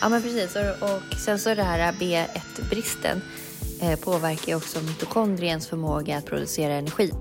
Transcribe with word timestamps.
Ja, 0.00 0.08
men 0.08 0.22
precis. 0.22 0.56
Och, 0.56 1.18
sen 1.18 1.38
så 1.38 1.54
det 1.54 1.62
här 1.62 1.92
B1-bristen 1.92 3.20
eh, 3.82 3.98
påverkar 3.98 4.48
ju 4.48 4.54
också 4.54 4.78
mitokondriens 4.80 5.68
förmåga 5.68 6.16
att 6.16 6.26
producera 6.26 6.72
energi. 6.72 7.12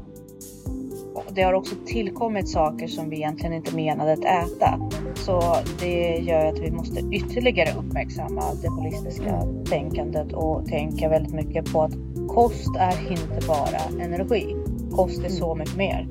Det 1.29 1.41
har 1.41 1.53
också 1.53 1.75
tillkommit 1.85 2.49
saker 2.49 2.87
som 2.87 3.09
vi 3.09 3.15
egentligen 3.15 3.53
inte 3.53 3.75
menade 3.75 4.13
att 4.13 4.19
äta. 4.19 4.79
Så 5.15 5.57
det 5.79 6.17
gör 6.17 6.45
att 6.45 6.59
vi 6.59 6.71
måste 6.71 6.99
ytterligare 6.99 7.79
uppmärksamma 7.79 8.53
det 8.61 8.67
holistiska 8.67 9.41
tänkandet 9.69 10.33
och 10.33 10.65
tänka 10.67 11.09
väldigt 11.09 11.33
mycket 11.33 11.73
på 11.73 11.83
att 11.83 11.93
kost 12.27 12.75
är 12.79 13.11
inte 13.11 13.47
bara 13.47 14.03
energi. 14.05 14.55
Kost 14.91 15.23
är 15.23 15.29
så 15.29 15.55
mycket 15.55 15.75
mer. 15.75 16.07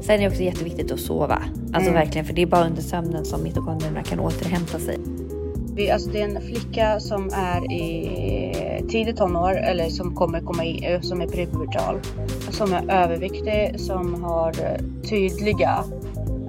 Sen 0.00 0.14
är 0.14 0.18
det 0.18 0.28
också 0.28 0.42
jätteviktigt 0.42 0.92
att 0.92 1.00
sova. 1.00 1.42
Alltså 1.72 1.92
verkligen, 1.92 2.26
för 2.26 2.34
det 2.34 2.42
är 2.42 2.46
bara 2.46 2.66
under 2.66 2.82
sömnen 2.82 3.24
som 3.24 3.42
mitokondrierna 3.42 4.02
kan 4.02 4.20
återhämta 4.20 4.78
sig. 4.78 4.98
Vi, 5.78 5.90
alltså 5.90 6.10
det 6.10 6.20
är 6.20 6.24
en 6.24 6.42
flicka 6.42 7.00
som 7.00 7.30
är 7.32 7.72
i 7.72 8.84
tidigt 8.88 9.16
tonår 9.16 9.56
eller 9.56 9.88
som 9.88 10.14
kommer 10.14 10.40
komma 10.40 10.64
i, 10.64 10.98
som 11.02 11.20
är 11.20 11.26
prepubertal. 11.26 12.00
Som 12.50 12.72
är 12.72 12.90
överviktig, 12.90 13.80
som 13.80 14.24
har 14.24 14.48
eh, 14.48 15.08
tydliga, 15.08 15.84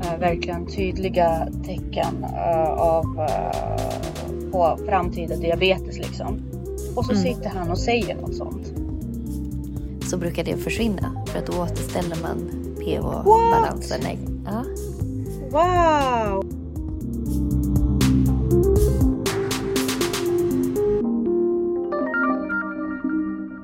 eh, 0.03 0.19
verkligen 0.19 0.65
tydliga 0.65 1.47
tecken 1.65 2.23
eh, 2.23 2.71
av 2.71 3.05
eh, 3.19 4.51
på 4.51 4.77
framtida 4.85 5.35
diabetes 5.35 5.97
liksom. 5.97 6.41
Och 6.95 7.05
så 7.05 7.15
sitter 7.15 7.49
han 7.49 7.71
och 7.71 7.79
säger 7.79 8.15
något 8.15 8.35
sånt. 8.35 8.73
Så 10.09 10.17
brukar 10.17 10.43
det 10.43 10.57
försvinna 10.57 11.23
för 11.25 11.39
att 11.39 11.45
då 11.45 11.63
återställer 11.63 12.17
man 12.21 12.49
pH-balansen. 12.79 13.99
Nej. 14.03 14.19
Ja. 14.45 14.63
Wow! 15.51 16.58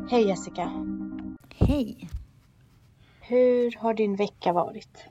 Hej 0.09 0.27
Jessica! 0.27 0.71
Hej! 1.55 2.09
Hur 3.21 3.75
har 3.79 3.93
din 3.93 4.15
vecka 4.15 4.53
varit? 4.53 5.05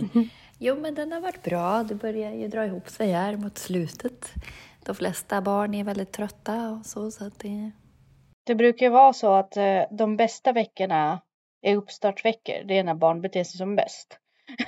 Jo, 0.58 0.76
men 0.80 0.94
den 0.94 1.12
har 1.12 1.20
varit 1.20 1.42
bra. 1.42 1.82
Det 1.82 1.94
börjar 1.94 2.32
ju 2.32 2.48
dra 2.48 2.66
ihop 2.66 2.88
sig 2.88 3.12
här 3.12 3.36
mot 3.36 3.58
slutet. 3.58 4.32
De 4.84 4.94
flesta 4.94 5.42
barn 5.42 5.74
är 5.74 5.84
väldigt 5.84 6.12
trötta 6.12 6.70
och 6.70 6.86
så, 6.86 7.10
så 7.10 7.24
att 7.24 7.38
det... 7.38 7.70
Det 8.46 8.54
brukar 8.54 8.86
ju 8.86 8.92
vara 8.92 9.12
så 9.12 9.34
att 9.34 9.56
eh, 9.56 9.82
de 9.90 10.16
bästa 10.16 10.52
veckorna 10.52 11.20
är 11.62 11.76
uppstartsveckor. 11.76 12.64
Det 12.64 12.78
är 12.78 12.84
när 12.84 12.94
barn 12.94 13.20
beter 13.20 13.44
sig 13.44 13.58
som 13.58 13.76
bäst. 13.76 14.18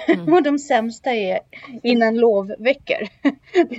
Mm. 0.09 0.33
och 0.35 0.43
de 0.43 0.59
sämsta 0.59 1.11
är 1.11 1.41
innan 1.83 2.17
lovveckor. 2.17 3.09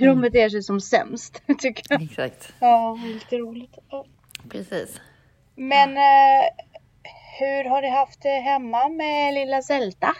De 0.00 0.20
beter 0.20 0.48
sig 0.48 0.62
som 0.62 0.80
sämst, 0.80 1.42
tycker 1.58 1.84
jag. 1.88 2.02
Exakt. 2.02 2.54
Ja, 2.60 2.98
lite 3.04 3.38
roligt. 3.38 3.78
Ja. 3.90 4.06
Precis. 4.48 5.00
Men 5.56 5.96
eh, 5.96 6.44
hur 7.40 7.64
har 7.70 7.82
du 7.82 7.88
haft 7.88 8.22
det 8.22 8.28
hemma 8.40 8.88
med 8.88 9.34
lilla 9.34 9.62
Zelda? 9.62 10.14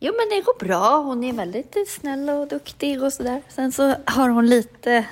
Jo, 0.00 0.12
men 0.18 0.28
det 0.38 0.44
går 0.44 0.58
bra. 0.66 0.96
Hon 1.02 1.24
är 1.24 1.32
väldigt 1.32 1.88
snäll 1.88 2.30
och 2.30 2.48
duktig 2.48 3.02
och 3.02 3.12
sådär. 3.12 3.42
Sen 3.48 3.72
så 3.72 3.94
har 4.06 4.28
hon 4.28 4.46
lite... 4.46 5.04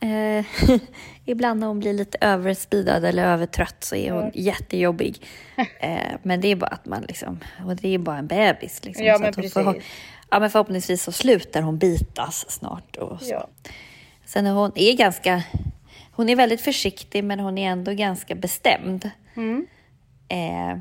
Eh, 0.00 0.44
ibland 1.24 1.60
när 1.60 1.66
hon 1.66 1.80
blir 1.80 1.92
lite 1.92 2.18
överspeedad 2.20 3.04
eller 3.04 3.24
övertrött 3.24 3.84
så 3.84 3.96
är 3.96 4.12
hon 4.12 4.30
jättejobbig. 4.34 5.26
Eh, 5.80 6.12
men 6.22 6.40
det 6.40 6.48
är 6.48 6.56
bara 6.56 6.66
att 6.70 6.86
man 6.86 7.02
liksom... 7.02 7.38
Och 7.66 7.76
det 7.76 7.94
är 7.94 7.98
bara 7.98 8.18
en 8.18 8.26
bebis. 8.26 8.84
Liksom, 8.84 9.06
Ja, 9.06 9.16
så 9.16 9.22
men 9.22 9.32
precis. 9.34 9.52
får- 9.52 9.82
ja, 10.30 10.40
men 10.40 10.50
förhoppningsvis 10.50 11.02
så 11.02 11.12
slutar 11.12 11.62
hon 11.62 11.78
bitas 11.78 12.50
snart. 12.50 12.96
Och 12.96 13.20
så. 13.22 13.30
Ja. 13.32 13.48
Sen 14.24 14.46
är 14.46 14.50
hon 14.52 14.72
är 14.74 14.92
ganska... 14.96 15.42
Hon 16.18 16.28
är 16.28 16.36
väldigt 16.36 16.60
försiktig 16.60 17.24
men 17.24 17.40
hon 17.40 17.58
är 17.58 17.70
ändå 17.70 17.92
ganska 17.92 18.34
bestämd. 18.34 19.10
Mm. 19.36 19.66
Eh, 20.28 20.78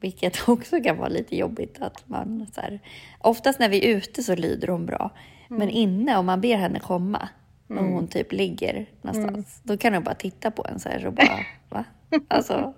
vilket 0.00 0.48
också 0.48 0.80
kan 0.80 0.96
vara 0.96 1.08
lite 1.08 1.36
jobbigt. 1.36 1.82
att 1.82 2.08
man 2.08 2.46
så 2.54 2.60
här, 2.60 2.80
Oftast 3.20 3.58
när 3.58 3.68
vi 3.68 3.84
är 3.90 3.96
ute 3.96 4.22
så 4.22 4.34
lyder 4.36 4.68
hon 4.68 4.86
bra. 4.86 5.10
Mm. 5.50 5.58
Men 5.58 5.70
inne, 5.70 6.16
om 6.18 6.26
man 6.26 6.40
ber 6.40 6.56
henne 6.56 6.80
komma, 6.80 7.28
och 7.68 7.76
hon 7.76 8.08
typ 8.08 8.32
ligger 8.32 8.86
någonstans, 9.02 9.34
Mm. 9.34 9.44
då 9.62 9.76
kan 9.76 9.94
hon 9.94 10.04
bara 10.04 10.14
titta 10.14 10.50
på 10.50 10.66
en 10.72 10.80
så 10.80 10.88
här 10.88 11.06
och 11.06 11.12
bara, 11.12 11.38
va? 11.68 11.84
Alltså, 12.28 12.74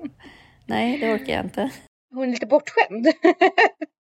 nej, 0.67 0.99
det 0.99 1.15
orkar 1.15 1.33
jag 1.33 1.45
inte. 1.45 1.71
Hon 2.15 2.23
är 2.23 2.33
lite 2.33 2.47
bortskämd. 2.47 3.07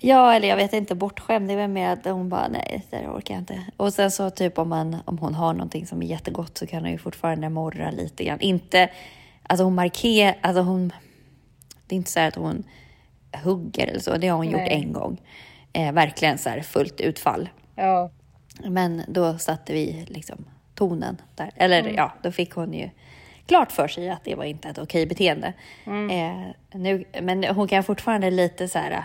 Ja, 0.00 0.34
eller 0.34 0.48
jag 0.48 0.56
vet 0.56 0.72
inte, 0.72 0.94
bortskämd. 0.94 1.48
Det 1.48 1.56
väl 1.56 1.70
mer 1.70 1.88
att 1.90 2.04
hon 2.04 2.28
bara, 2.28 2.48
nej, 2.48 2.84
det 2.90 3.08
orkar 3.08 3.34
jag 3.34 3.40
inte. 3.40 3.62
Och 3.76 3.92
sen 3.94 4.10
så 4.10 4.30
typ 4.30 4.58
om, 4.58 4.68
man, 4.68 4.96
om 5.04 5.18
hon 5.18 5.34
har 5.34 5.52
någonting 5.52 5.86
som 5.86 6.02
är 6.02 6.06
jättegott 6.06 6.58
så 6.58 6.66
kan 6.66 6.82
hon 6.82 6.90
ju 6.90 6.98
fortfarande 6.98 7.48
morra 7.48 7.90
lite 7.90 8.24
grann. 8.24 8.40
Inte, 8.40 8.90
alltså 9.42 9.64
hon 9.64 9.74
markerar, 9.74 10.36
alltså 10.40 10.62
hon, 10.62 10.92
det 11.86 11.94
är 11.94 11.96
inte 11.96 12.10
så 12.10 12.20
här 12.20 12.28
att 12.28 12.34
hon 12.34 12.64
hugger 13.44 13.86
eller 13.86 14.00
så. 14.00 14.16
Det 14.16 14.28
har 14.28 14.36
hon 14.36 14.46
gjort 14.46 14.60
Nej. 14.60 14.82
en 14.84 14.92
gång. 14.92 15.20
Eh, 15.72 15.92
verkligen 15.92 16.38
så 16.38 16.48
här 16.48 16.60
fullt 16.60 17.00
utfall. 17.00 17.48
ja. 17.74 18.10
Men 18.64 19.02
då 19.08 19.38
satte 19.38 19.72
vi 19.72 20.04
liksom 20.08 20.44
tonen 20.74 21.16
där. 21.34 21.50
Eller 21.56 21.80
Mm. 21.80 21.94
ja, 21.94 22.12
då 22.22 22.32
fick 22.32 22.50
hon 22.52 22.72
ju 22.74 22.90
klart 23.46 23.72
för 23.72 23.88
sig 23.88 24.10
att 24.10 24.24
det 24.24 24.34
var 24.34 24.44
inte 24.44 24.68
ett 24.68 24.78
okej 24.78 25.06
beteende. 25.06 25.52
Mm. 25.84 26.10
Eh, 26.10 26.46
nu, 26.72 27.04
men 27.22 27.44
hon 27.44 27.68
kan 27.68 27.84
fortfarande 27.84 28.30
lite 28.30 28.68
så 28.68 28.78
här, 28.78 29.04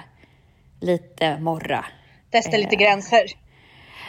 lite 0.84 1.40
morra. 1.40 1.86
Testa 2.32 2.58
lite 2.58 2.76
gränser. 2.76 3.24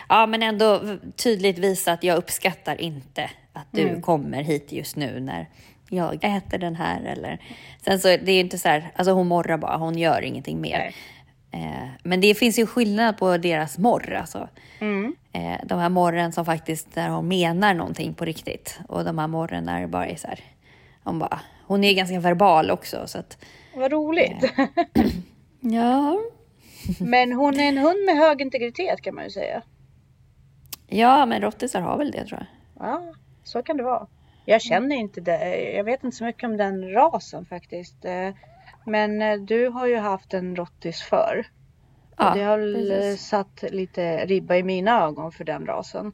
Ja, 0.08 0.26
men 0.26 0.42
ändå 0.42 0.82
tydligt 1.16 1.58
visa 1.58 1.92
att 1.92 2.04
jag 2.04 2.16
uppskattar 2.18 2.80
inte 2.80 3.30
att 3.52 3.66
du 3.70 3.88
Mm. 3.88 4.02
kommer 4.02 4.42
hit 4.42 4.72
just 4.72 4.96
nu 4.96 5.20
när 5.20 5.48
jag 5.90 6.14
äter 6.24 6.58
den 6.58 6.76
här. 6.76 7.02
Eller... 7.04 7.38
Sen 7.84 8.00
så 8.00 8.08
det 8.08 8.32
är 8.32 8.40
inte 8.40 8.58
så 8.58 8.68
här, 8.68 8.90
alltså 8.96 9.12
hon 9.12 9.26
morrar 9.28 9.56
bara, 9.58 9.76
hon 9.76 9.98
gör 9.98 10.22
ingenting 10.22 10.60
mer. 10.60 10.94
Eh, 11.50 11.88
men 12.02 12.20
det 12.20 12.34
finns 12.34 12.58
ju 12.58 12.66
skillnad 12.66 13.18
på 13.18 13.36
deras 13.36 13.78
morr. 13.78 14.14
Alltså. 14.14 14.48
Mm. 14.80 15.14
Eh, 15.32 15.56
de 15.64 15.78
här 15.78 15.88
morren 15.88 16.32
som 16.32 16.44
faktiskt, 16.44 16.94
där 16.94 17.08
hon 17.08 17.28
menar 17.28 17.74
någonting 17.74 18.14
på 18.14 18.24
riktigt. 18.24 18.80
Och 18.88 19.04
de 19.04 19.18
här 19.18 19.26
morren 19.26 19.64
när 19.64 19.80
det 19.80 19.86
bara 19.88 20.06
är 20.06 20.16
så 20.16 20.28
här, 20.28 20.40
hon 21.04 21.18
bara, 21.18 21.40
hon 21.66 21.84
är 21.84 21.92
ganska 21.94 22.20
verbal 22.20 22.70
också. 22.70 23.02
Så 23.06 23.18
att, 23.18 23.38
Vad 23.76 23.92
roligt. 23.92 24.52
ja, 25.60 26.18
Men 27.00 27.32
hon 27.32 27.60
är 27.60 27.68
en 27.68 27.78
hund 27.78 27.98
med 28.06 28.16
hög 28.16 28.40
integritet 28.40 29.00
kan 29.02 29.14
man 29.14 29.24
ju 29.24 29.30
säga. 29.30 29.62
ja, 30.88 31.26
men 31.26 31.42
rottisar 31.42 31.80
har 31.80 31.98
väl 31.98 32.10
det 32.10 32.24
tror 32.24 32.40
jag. 32.40 32.86
Ja, 32.88 33.02
så 33.44 33.62
kan 33.62 33.76
det 33.76 33.82
vara. 33.82 34.06
Jag 34.44 34.62
känner 34.62 34.96
inte 34.96 35.20
det. 35.20 35.72
Jag 35.72 35.84
vet 35.84 36.04
inte 36.04 36.16
så 36.16 36.24
mycket 36.24 36.44
om 36.44 36.56
den 36.56 36.90
rasen 36.92 37.44
faktiskt. 37.46 38.04
Eh, 38.04 38.30
Men 38.86 39.22
eh, 39.22 39.36
du 39.40 39.68
har 39.68 39.86
ju 39.86 39.96
haft 39.96 40.34
en 40.34 40.56
rottis 40.56 41.02
förr. 41.02 41.46
Ja, 42.16 42.34
det 42.34 42.42
har 42.42 42.58
väl 42.58 43.18
satt 43.18 43.64
lite 43.70 44.26
ribba 44.26 44.56
i 44.56 44.62
mina 44.62 45.04
ögon 45.04 45.32
för 45.32 45.44
den 45.44 45.66
rasen. 45.66 46.12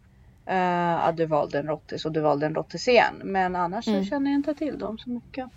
Uh, 0.50 1.06
att 1.06 1.16
du 1.16 1.26
valde 1.26 1.58
en 1.58 1.66
rottis 1.66 2.04
och 2.04 2.12
du 2.12 2.20
valde 2.20 2.46
en 2.46 2.54
rottis 2.54 2.88
igen. 2.88 3.14
Men 3.24 3.56
annars 3.56 3.84
så 3.84 4.04
känner 4.04 4.30
jag 4.30 4.38
inte 4.38 4.54
till 4.54 4.78
dem 4.78 4.98
så 4.98 5.10
mycket. 5.10 5.48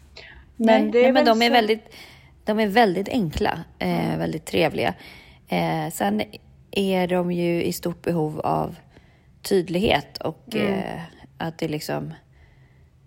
Men 0.55 0.81
Mm. 0.81 0.91
Nej, 0.91 1.05
är 1.05 1.11
men 1.13 1.25
de 1.25 1.41
är, 1.41 1.47
så- 1.47 1.53
väldigt, 1.53 1.95
de 2.45 2.59
är 2.59 2.67
väldigt 2.67 3.09
enkla, 3.09 3.59
eh, 3.79 4.17
väldigt 4.17 4.45
trevliga. 4.45 4.93
Eh, 5.47 5.89
sen 5.91 6.21
är 6.71 7.07
de 7.07 7.31
ju 7.31 7.63
i 7.63 7.73
stort 7.73 8.01
behov 8.01 8.39
av 8.39 8.75
tydlighet 9.41 10.17
och 10.17 10.55
eh, 10.55 11.01
att 11.37 11.57
det 11.57 11.67
liksom 11.67 12.13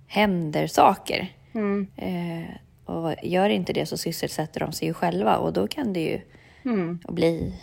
händer 0.06 0.66
saker. 0.66 1.28
Mm. 1.54 1.86
Eh, 1.97 2.50
och 2.94 3.14
gör 3.22 3.48
inte 3.48 3.72
det 3.72 3.86
så 3.86 3.97
sysselsätter 3.97 4.60
de 4.60 4.72
sig 4.72 4.88
ju 4.88 4.94
själva 4.94 5.36
och 5.36 5.53
då 5.53 5.66
kan 5.68 5.92
det 5.92 6.00
ju 6.00 6.20
Mm. 6.64 6.98
bli 7.08 7.54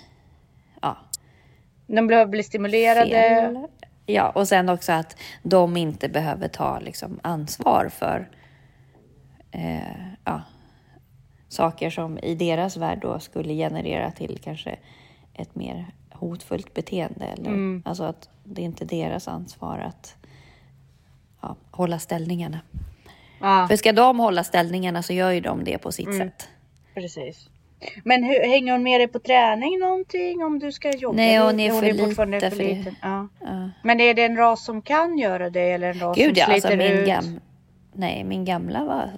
ja, 0.81 0.98
De 1.88 2.08
behöver 2.08 2.31
bli 2.31 2.44
stimulerade. 2.44 3.10
fel. 3.10 3.68
Ja, 4.06 4.30
och 4.30 4.48
sen 4.48 4.70
också 4.70 4.92
att 4.92 5.18
de 5.44 5.78
inte 5.78 6.10
behöver 6.10 6.48
ta 6.48 6.80
liksom, 6.80 7.20
ansvar 7.24 7.90
för 7.90 8.30
eh, 9.52 10.12
saker 11.54 11.90
som 11.90 12.18
i 12.20 12.36
deras 12.36 12.78
värld 12.78 13.00
då 13.02 13.20
skulle 13.20 13.54
generera 13.54 14.12
till 14.12 14.40
kanske 14.44 14.76
ett 15.34 15.56
mer 15.56 15.86
hotfullt 16.12 16.74
beteende. 16.74 17.26
Eller, 17.26 17.50
Mm. 17.50 17.84
Alltså 17.86 18.04
att 18.04 18.30
det 18.44 18.62
är 18.62 18.66
inte 18.66 18.86
deras 18.86 19.28
ansvar 19.28 19.80
att 19.80 20.16
ja, 21.42 21.56
hålla 21.72 22.00
ställningarna. 22.00 22.60
Ja, 23.42 23.66
För 23.70 23.76
ska 23.76 23.92
de 23.94 24.20
hålla 24.20 24.44
ställningarna 24.44 25.04
så 25.04 25.14
gör 25.14 25.32
ju 25.32 25.40
de 25.42 25.64
det 25.64 25.78
på 25.78 25.92
sitt 25.92 26.08
Mm. 26.08 26.18
sätt. 26.20 26.50
precis. 26.94 27.50
Men 28.04 28.24
hur, 28.24 28.40
hänger 28.50 28.72
hon 28.72 28.84
med 28.84 29.00
dig 29.00 29.08
på 29.08 29.20
träning 29.20 29.80
någonting 29.80 30.44
om 30.44 30.60
du 30.60 30.72
ska 30.72 30.92
jobba? 30.92 31.16
Nej, 31.16 31.38
hon 31.38 31.60
är 31.60 31.82
för 31.82 32.06
fortfarande 32.06 32.38
lite 32.38 32.50
för 32.50 32.58
för 32.58 32.64
liten. 32.64 32.96
Ja. 33.02 33.28
Ja. 33.42 33.70
Men 33.84 34.00
är 34.00 34.14
det 34.14 34.26
en 34.26 34.36
ras 34.38 34.66
som 34.66 34.82
kan 34.82 35.18
göra 35.18 35.50
det 35.50 35.72
eller 35.72 35.90
en 35.90 36.00
ras 36.00 36.18
Gud 36.18 36.38
som 36.38 36.40
ja, 36.40 36.46
sliter 36.46 36.68
alltså 36.72 36.78
min, 36.78 36.98
ut? 37.00 37.08
gam... 37.08 37.40
Nej, 37.94 38.24
min 38.24 38.46
gamla 38.46 38.84
var... 38.86 39.10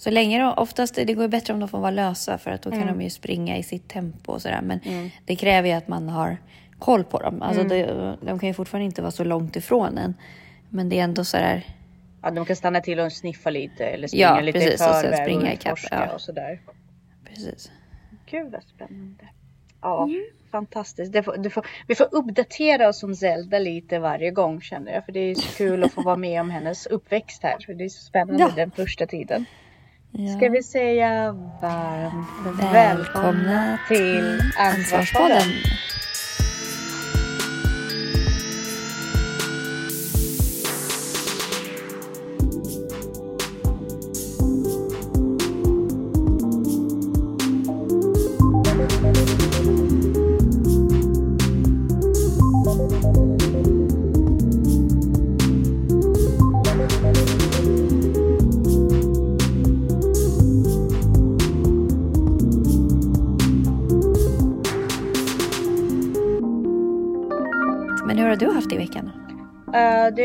Så 0.00 0.10
länge 0.10 0.38
de, 0.38 0.54
oftast, 0.56 0.94
det 0.94 1.14
går 1.14 1.22
ju 1.24 1.28
bättre 1.28 1.52
om 1.54 1.60
de 1.60 1.68
får 1.68 1.78
vara 1.78 1.90
lösa 1.90 2.38
för 2.38 2.50
att 2.50 2.62
då 2.62 2.70
kan 2.70 2.82
Mm. 2.82 2.98
de 2.98 3.04
ju 3.04 3.10
springa 3.10 3.56
i 3.56 3.62
sitt 3.62 3.88
tempo 3.88 4.32
och 4.32 4.42
sådär. 4.42 4.60
Men 4.62 4.80
det 5.26 5.36
kräver 5.36 5.68
ju 5.68 5.74
att 5.74 5.88
man 5.88 6.08
har 6.08 6.36
koll 6.78 7.04
på 7.04 7.18
dem. 7.18 7.42
Alltså 7.42 7.64
de, 7.64 7.82
de 8.22 8.38
kan 8.38 8.46
ju 8.48 8.54
fortfarande 8.54 8.84
inte 8.84 9.02
vara 9.02 9.10
så 9.10 9.24
långt 9.24 9.56
ifrån 9.56 9.98
en. 9.98 10.14
Men 10.68 10.88
det 10.88 10.98
är 10.98 11.04
ändå 11.04 11.24
så 11.24 11.36
där. 11.36 11.66
Ja, 12.22 12.30
de 12.30 12.44
kan 12.44 12.56
stanna 12.56 12.80
till 12.80 13.00
och 13.00 13.12
sniffa 13.12 13.50
lite 13.50 13.86
eller 13.86 14.08
springa 14.08 14.22
Ja, 14.26 14.40
lite 14.40 14.58
precis, 14.58 14.72
i 14.80 14.84
och 14.84 14.94
sen 14.94 15.02
förväg 15.02 15.24
springa 15.24 15.52
ikapp, 15.52 15.72
utforska 15.72 16.06
ja. 16.08 16.14
och 16.14 16.20
sådär. 16.20 16.60
Precis. 17.24 17.70
Gud 18.30 18.52
vad 18.52 18.62
spännande. 18.62 19.24
Ja, 19.82 20.08
fantastiskt. 20.50 21.12
Det 21.12 21.22
får, 21.22 21.36
det 21.36 21.50
får, 21.50 21.66
vi 21.88 21.94
får 21.94 22.08
uppdatera 22.14 22.88
oss 22.88 23.02
om 23.02 23.14
Zelda 23.14 23.58
lite 23.58 23.98
varje 23.98 24.30
gång 24.30 24.60
känner 24.60 24.92
jag. 24.92 25.04
För 25.04 25.12
det 25.12 25.20
är 25.20 25.34
så 25.34 25.56
kul 25.56 25.84
att 25.84 25.92
få 25.92 26.02
vara 26.02 26.16
med 26.16 26.40
om 26.40 26.50
hennes 26.50 26.86
uppväxt 26.86 27.42
här. 27.42 27.56
För 27.66 27.74
det 27.74 27.84
är 27.84 27.88
så 27.88 28.02
spännande 28.04 28.42
Ja. 28.42 28.52
den 28.56 28.70
första 28.70 29.06
tiden. 29.06 29.44
Ja. 30.12 30.36
Ska 30.36 30.48
vi 30.48 30.62
säga 30.62 31.32
varmt 31.62 32.72
välkomna 32.72 32.72
Välkomna 32.72 33.78
till 33.88 34.40
Ansvarspodden. 34.58 35.42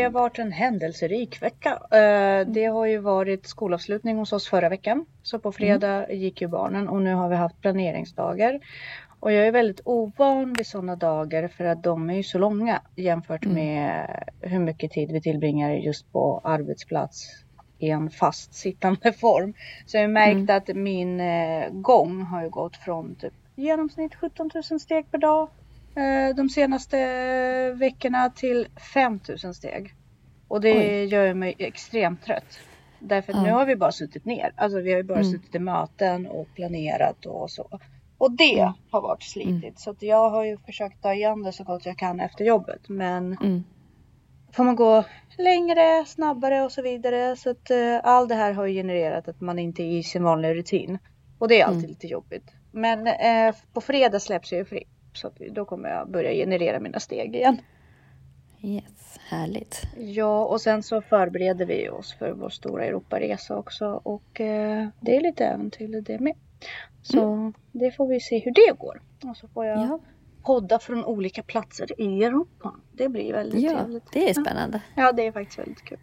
Har 0.06 0.12
varit 0.12 0.40
en 0.40 0.52
händelserik 0.52 1.42
vecka. 1.42 1.70
Eh, 1.92 2.48
det 2.48 2.66
har 2.66 2.86
ju 2.86 2.98
varit 2.98 3.48
skolavslutning 3.48 4.18
hos 4.18 4.34
oss 4.34 4.48
förra 4.48 4.70
veckan. 4.70 5.06
Så 5.24 5.40
på 5.40 5.52
fredag 5.52 6.14
gick 6.14 6.42
ju 6.42 6.48
barnen 6.48 6.88
och 6.90 7.02
nu 7.02 7.14
har 7.14 7.30
vi 7.30 7.36
haft 7.36 7.62
planeringsdagar. 7.62 8.60
Och 9.20 9.32
jag 9.32 9.48
är 9.48 9.52
väldigt 9.52 9.82
ovan 9.86 10.54
vid 10.54 10.68
sådana 10.68 10.96
dagar 10.96 11.48
för 11.48 11.66
att 11.66 11.84
de 11.84 12.10
är 12.10 12.14
ju 12.14 12.24
så 12.24 12.38
långa 12.38 12.82
jämfört 12.96 13.46
med 13.46 14.08
hur 14.42 14.60
mycket 14.60 14.92
tid 14.92 15.12
vi 15.12 15.22
tillbringar 15.22 15.72
just 15.72 16.12
på 16.12 16.42
arbetsplats 16.44 17.46
i 17.80 17.90
en 17.90 18.10
fast 18.10 18.54
sittande 18.54 19.14
form. 19.20 19.54
Så 19.86 19.98
jag 19.98 20.10
märkt 20.10 20.50
att 20.50 20.76
min 20.76 21.20
eh, 21.20 21.70
gång 21.72 22.22
har 22.22 22.44
ju 22.44 22.50
gått 22.50 22.78
från 22.78 23.16
typ 23.16 23.34
genomsnitt 23.56 24.16
17 24.16 24.50
000 24.72 24.80
steg 24.80 25.12
per 25.12 25.18
dag 25.18 25.50
de 26.36 26.50
senaste 26.50 26.98
veckorna 27.72 28.30
till 28.30 28.68
5 28.94 29.20
000 29.44 29.54
steg. 29.54 29.94
Och 30.48 30.62
det 30.62 30.78
Oj. 30.78 31.06
gör 31.06 31.34
mig 31.34 31.56
extremt 31.58 32.24
trött. 32.26 32.60
Därför 33.00 33.34
att 33.34 33.38
Ja. 33.40 33.44
nu 33.44 33.52
har 33.52 33.66
vi 33.66 33.76
bara 33.76 33.92
suttit 33.92 34.26
ner. 34.26 34.54
Alltså 34.56 34.80
vi 34.80 34.92
har 34.92 34.98
ju 34.98 35.04
bara 35.04 35.20
Mm. 35.20 35.32
suttit 35.32 35.56
i 35.56 35.60
möten 35.60 36.28
och 36.28 36.48
planerat 36.56 37.26
och 37.26 37.52
så. 37.52 37.80
Och 38.18 38.32
det 38.32 38.60
Mm. 38.60 38.74
har 38.92 39.02
varit 39.02 39.24
slitigt. 39.24 39.80
Så 39.80 39.90
att 39.90 40.02
jag 40.02 40.30
har 40.30 40.44
ju 40.44 40.58
försökt 40.58 41.02
ta 41.02 41.14
igen 41.14 41.44
det 41.44 41.52
så 41.52 41.64
gott 41.64 41.86
jag 41.86 41.98
kan 41.98 42.20
efter 42.20 42.46
jobbet. 42.46 42.90
Men 42.90 43.38
Mm. 43.42 43.64
får 44.52 44.64
man 44.64 44.76
gå 44.76 45.04
längre, 45.38 46.06
snabbare 46.06 46.62
och 46.62 46.72
så 46.72 46.82
vidare. 46.82 47.36
Så 47.36 47.50
att 47.50 47.72
eh, 47.72 48.00
allt 48.04 48.30
det 48.30 48.36
här 48.36 48.54
har 48.54 48.68
genererat 48.68 49.28
att 49.28 49.42
man 49.42 49.60
inte 49.60 49.84
är 49.84 49.98
i 49.98 50.04
sin 50.04 50.24
vanliga 50.24 50.54
rutin. 50.54 50.98
Och 51.40 51.48
det 51.48 51.62
är 51.62 51.66
alltid 51.66 51.80
Mm. 51.80 51.90
lite 51.90 52.08
jobbigt. 52.08 52.52
Men 52.72 53.08
eh, 53.08 53.56
på 53.74 53.82
fredag 53.82 54.20
släpps 54.20 54.52
jag 54.52 54.60
ju 54.60 54.66
fri. 54.66 54.84
Så 55.18 55.32
då 55.52 55.66
kommer 55.66 55.90
jag 55.90 56.10
börja 56.12 56.32
generera 56.32 56.80
mina 56.80 57.00
steg 57.00 57.36
igen. 57.36 57.62
Yes, 58.62 59.20
härligt. 59.30 59.82
Ja, 59.98 60.46
och 60.46 60.62
sen 60.62 60.84
så 60.84 61.02
förbereder 61.02 61.66
vi 61.66 61.90
oss 61.90 62.14
för 62.14 62.32
vår 62.32 62.50
stora 62.50 62.86
Europaresa 62.86 63.58
också. 63.58 63.86
Och 64.04 64.42
eh, 64.42 64.88
det 65.00 65.16
är 65.16 65.22
lite 65.22 65.46
äventyr 65.46 66.02
det 66.02 66.20
med. 66.20 66.36
Så 67.02 67.54
det 67.72 67.92
får 67.92 68.08
vi 68.08 68.20
se 68.20 68.40
hur 68.40 68.52
det 68.54 68.78
går. 68.80 69.02
Och 69.30 69.38
så 69.38 69.48
får 69.48 69.66
jag 69.66 69.78
Ja, 69.78 70.00
podda 70.44 70.80
från 70.80 71.06
olika 71.06 71.44
platser 71.44 72.02
i 72.02 72.24
Europa. 72.24 72.76
Det 72.94 73.10
blir 73.10 73.34
väldigt 73.34 73.62
ja 73.62 73.72
trevligt. 73.72 74.12
det 74.14 74.30
är 74.30 74.34
spännande. 74.34 74.82
Ja, 74.96 75.12
det 75.12 75.28
är 75.28 75.32
faktiskt 75.32 75.60
väldigt 75.60 75.82
kul. 75.86 76.00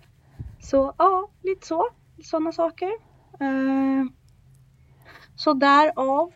Så 0.60 0.94
ja, 0.98 1.28
lite 1.42 1.66
så. 1.66 1.88
Sådana 2.24 2.52
saker. 2.52 2.90
Eh, 3.40 4.04
så 5.36 5.52
därav 5.52 6.32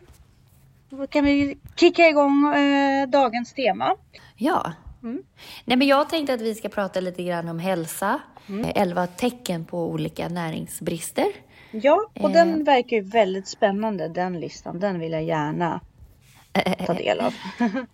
då 0.89 1.07
kan 1.07 1.25
vi 1.25 1.57
kicka 1.75 2.07
igång 2.09 2.55
eh, 2.55 3.07
dagens 3.07 3.53
tema. 3.53 3.95
Ja. 4.35 4.71
Mm. 5.03 5.23
Nej, 5.65 5.77
men 5.77 5.87
jag 5.87 6.09
tänkte 6.09 6.33
att 6.33 6.41
vi 6.41 6.55
ska 6.55 6.69
prata 6.69 6.99
lite 6.99 7.23
grann 7.23 7.49
om 7.49 7.59
hälsa. 7.59 8.19
Mm. 8.49 8.65
Eh, 8.65 8.81
Elva 8.81 9.07
tecken 9.07 9.65
på 9.65 9.91
olika 9.91 10.29
näringsbrister. 10.29 11.27
Ja, 11.71 12.09
och 12.13 12.29
Eh. 12.29 12.33
den 12.33 12.63
verkar 12.63 12.97
ju 12.97 13.03
väldigt 13.03 13.47
spännande 13.47 14.07
den 14.07 14.39
listan. 14.39 14.79
Den 14.79 14.99
vill 14.99 15.11
jag 15.11 15.23
gärna 15.23 15.81
ta 16.85 16.93
del 16.93 17.19
av. 17.19 17.33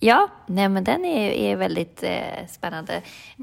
Ja, 0.00 0.28
nej 0.46 0.68
men 0.68 0.84
den 0.84 1.04
är, 1.04 1.30
är 1.30 1.56
väldigt 1.56 2.02
eh, 2.02 2.46
spännande. 2.48 2.94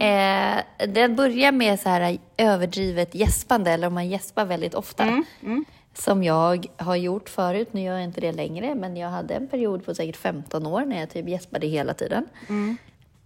Eh, 0.02 0.88
den 0.88 1.16
börjar 1.16 1.52
med 1.52 1.80
så 1.80 1.90
här 1.90 2.18
överdrivet 2.38 3.16
gäspande, 3.16 3.72
eller 3.72 3.88
om 3.88 3.94
man 3.94 4.10
gäspar 4.10 4.46
väldigt 4.46 4.74
ofta. 4.74 5.04
Mm, 5.04 5.24
mm. 5.44 5.66
Som 5.94 6.24
jag 6.24 6.68
har 6.78 6.96
gjort 6.96 7.30
förut. 7.30 7.74
Nu 7.74 7.82
gör 7.82 7.94
jag 7.94 8.04
inte 8.04 8.22
det 8.22 8.32
längre, 8.32 8.76
men 8.76 8.98
jag 8.98 9.10
hade 9.10 9.34
en 9.34 9.48
period 9.48 9.86
på 9.86 9.96
säkert 9.96 10.18
15 10.18 10.68
år 10.68 10.86
när 10.86 11.00
jag 11.00 11.10
typ 11.10 11.28
gäspade 11.28 11.68
hela 11.68 11.94
tiden. 11.94 12.28
Mm. 12.50 12.78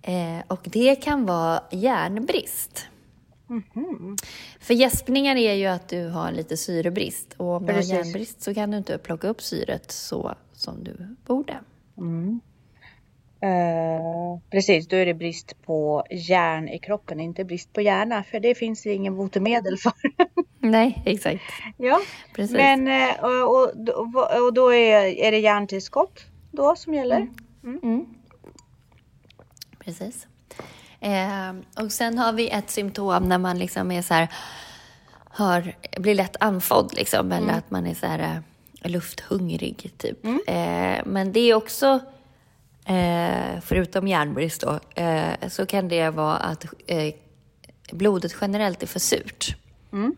Eh, 0.01 0.43
och 0.47 0.61
det 0.63 0.95
kan 0.95 1.25
vara 1.25 1.63
järnbrist. 1.71 2.87
Mhm. 3.47 4.17
För 4.59 4.73
gäspningar 4.73 5.35
är 5.35 5.53
ju 5.53 5.65
att 5.65 5.89
du 5.89 6.07
har 6.07 6.31
lite 6.31 6.57
syrebrist. 6.57 7.33
Och 7.37 7.47
om 7.47 7.65
du 7.65 7.73
har 7.73 7.81
järnbrist 7.81 8.41
så 8.41 8.53
kan 8.53 8.71
du 8.71 8.77
inte 8.77 8.97
plocka 8.97 9.27
upp 9.27 9.41
syret 9.41 9.91
så 9.91 10.35
som 10.53 10.83
du 10.83 11.15
borde. 11.25 11.59
Mm. 11.97 12.41
Eh, 13.39 14.39
precis, 14.49 14.87
då 14.87 14.95
är 14.95 15.05
det 15.05 15.13
brist 15.13 15.61
på 15.65 16.05
järn 16.11 16.69
i 16.69 16.79
kroppen, 16.79 17.19
inte 17.19 17.43
brist 17.45 17.73
på 17.73 17.81
hjärna. 17.81 18.23
För 18.23 18.39
det 18.39 18.55
finns 18.55 18.83
det 18.83 18.93
ingen 18.93 19.15
botemedel 19.15 19.77
för. 19.77 19.93
Nej, 20.71 21.01
exakt. 21.05 21.41
ja, 21.77 22.01
Precis. 22.35 22.55
men 22.55 22.87
eh, 22.87 23.23
och, 23.23 23.63
och, 23.63 24.45
och 24.45 24.53
då 24.53 24.73
är, 24.73 25.05
är 25.05 25.31
det 25.31 25.39
järntillskott 25.39 26.25
då 26.51 26.75
som 26.75 26.93
gäller. 26.93 27.27
Mm. 27.63 28.05
Precis. 29.79 30.27
Eh, 30.99 31.83
och 31.83 31.91
sen 31.91 32.17
har 32.17 32.33
vi 32.33 32.49
ett 32.49 32.69
symptom 32.69 33.29
när 33.29 33.37
man 33.37 33.59
liksom 33.59 33.91
är 33.91 34.01
så 34.01 34.13
här, 34.13 34.27
har, 35.29 35.75
blir 35.99 36.15
lätt 36.15 36.35
andfådd 36.39 36.93
liksom, 36.93 37.31
eller 37.31 37.53
att 37.53 37.71
man 37.71 37.87
är 37.87 37.93
så 37.93 38.05
här 38.05 38.19
eh, 38.81 38.89
lufthungrig 38.89 39.91
typ. 39.97 40.25
Eh, 40.25 41.05
men 41.05 41.31
det 41.31 41.39
är 41.39 41.53
också, 41.53 41.99
eh, 42.85 43.61
förutom 43.61 44.07
järnbrist 44.07 44.61
då, 44.61 45.01
eh, 45.01 45.49
så 45.49 45.65
kan 45.65 45.87
det 45.87 46.09
vara 46.09 46.35
att 46.35 46.65
eh, 46.87 47.13
blodet 47.91 48.35
generellt 48.41 48.83
är 48.83 48.87
för 48.87 48.99
surt. 48.99 49.55
Mm. 49.93 50.15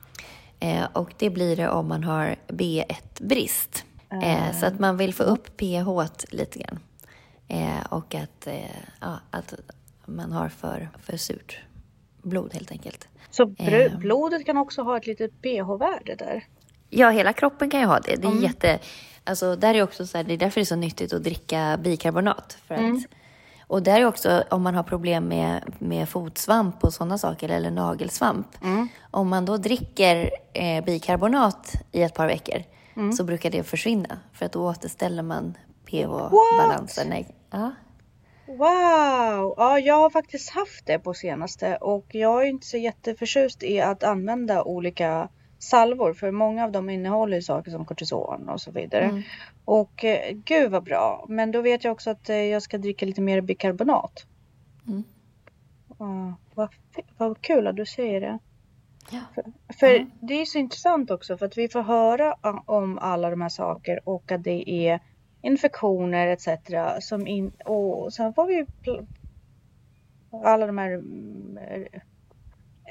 Eh, 0.60 0.86
och 0.94 1.14
det 1.18 1.30
blir 1.30 1.56
det 1.56 1.70
om 1.70 1.88
man 1.88 2.04
har 2.04 2.36
B1-brist. 2.48 3.86
Eh, 4.24 4.60
så 4.60 4.66
att 4.66 4.80
man 4.80 4.98
vill 4.98 5.14
få 5.14 5.24
upp 5.24 5.58
pH 5.58 5.88
lite 6.32 6.60
grann. 6.60 6.80
Eh, 7.48 7.86
och 7.90 8.16
att, 8.16 8.48
ja, 9.02 9.20
att 9.32 9.54
man 10.06 10.32
har 10.32 10.50
för, 10.50 10.90
för 11.04 11.18
surt 11.18 11.60
blod 12.22 12.54
helt 12.54 12.72
enkelt. 12.72 13.08
Så 13.30 13.46
blodet 13.98 14.46
kan 14.46 14.58
också 14.58 14.82
ha 14.82 14.98
ett 14.98 15.08
litet 15.08 15.42
pH-värde 15.42 16.16
där. 16.16 16.44
Ja, 16.90 17.10
hela 17.10 17.34
kroppen 17.34 17.70
kan 17.70 17.80
ju 17.80 17.86
ha 17.86 18.00
det. 18.00 18.16
Det 18.16 18.28
är 18.28 18.32
Mm. 18.32 18.44
jätte... 18.44 18.80
Alltså, 19.24 19.56
där 19.56 19.74
är 19.76 19.84
också 19.84 20.08
så 20.08 20.18
här, 20.18 20.24
det 20.26 20.34
är 20.34 20.38
därför 20.38 20.60
det 20.62 20.64
är 20.64 20.66
så 20.66 20.76
nyttigt 20.76 21.14
att 21.14 21.24
dricka 21.24 21.80
bikarbonat. 21.84 22.58
För 22.68 22.76
att, 22.76 22.80
Mm. 22.82 23.04
Och 23.68 23.84
där 23.84 24.02
är 24.02 24.06
också 24.06 24.44
om 24.50 24.64
man 24.64 24.76
har 24.76 24.84
problem 24.84 25.28
med, 25.28 25.74
med 25.80 26.10
fotsvamp 26.10 26.84
och 26.84 26.94
sådana 26.94 27.18
saker, 27.18 27.50
eller 27.50 27.72
nagelsvamp. 27.72 28.48
Mm. 28.64 28.88
Om 29.12 29.30
man 29.30 29.46
då 29.46 29.58
dricker 29.58 30.32
eh, 30.54 30.84
bikarbonat 30.84 31.74
i 31.92 32.02
ett 32.02 32.14
par 32.14 32.28
veckor 32.28 32.64
Mm. 32.98 33.14
så 33.14 33.24
brukar 33.24 33.50
det 33.50 33.64
försvinna. 33.64 34.20
För 34.34 34.46
att 34.46 34.52
då 34.52 34.70
återställer 34.70 35.24
man 35.24 35.58
pH-balansen. 35.86 37.26
Ja. 37.52 37.72
Wow! 38.48 39.54
Ja, 39.58 39.80
jag 39.80 39.96
har 39.96 40.10
faktiskt 40.10 40.50
haft 40.50 40.86
det 40.86 41.00
på 41.00 41.14
senaste 41.14 41.76
och 41.76 42.06
jag 42.12 42.44
är 42.44 42.48
inte 42.48 42.68
så 42.68 42.78
jätteförtjust 42.78 43.64
i 43.64 43.82
att 43.82 44.04
använda 44.04 44.64
olika 44.64 45.30
salvor 45.60 46.14
för 46.14 46.32
många 46.32 46.64
av 46.64 46.72
dem 46.72 46.90
innehåller 46.90 47.42
saker 47.42 47.72
som 47.72 47.86
kortison 47.86 48.50
och 48.50 48.62
så 48.62 48.72
vidare. 48.72 49.04
Mm. 49.04 49.22
Och 49.66 50.04
eh, 50.06 50.32
gud 50.34 50.72
vad 50.72 50.84
bra! 50.84 51.26
Men 51.30 51.52
då 51.52 51.62
vet 51.62 51.84
jag 51.84 51.92
också 51.92 52.10
att 52.10 52.30
eh, 52.30 52.36
jag 52.36 52.62
ska 52.62 52.78
dricka 52.78 53.06
lite 53.06 53.22
mer 53.22 53.42
bikarbonat. 53.42 54.26
Mm. 54.88 55.04
Ja, 56.00 56.36
vad, 56.56 56.70
vad 57.18 57.42
kul 57.42 57.68
att 57.68 57.76
du 57.76 57.86
säger 57.86 58.22
det. 58.22 58.40
Ja. 59.12 59.20
För, 59.36 59.44
för 59.80 59.88
Ja. 60.00 60.06
det 60.22 60.34
är 60.34 60.46
så 60.46 60.58
intressant 60.58 61.12
också 61.12 61.38
för 61.38 61.46
att 61.46 61.58
vi 61.58 61.70
får 61.70 61.82
höra 61.82 62.36
a- 62.42 62.64
om 62.66 62.98
alla 62.98 63.30
de 63.30 63.42
här 63.42 63.50
saker 63.50 64.00
och 64.10 64.32
att 64.32 64.44
det 64.44 64.70
är 64.70 65.00
infektioner 65.42 66.28
etc. 66.28 66.48
Som 67.00 67.28
in, 67.28 67.50
och 67.66 68.14
sen 68.14 68.34
får 68.34 68.46
vi 68.48 68.66
alla 70.44 70.68
de 70.68 70.78
här 70.78 70.92
mm, 70.92 71.60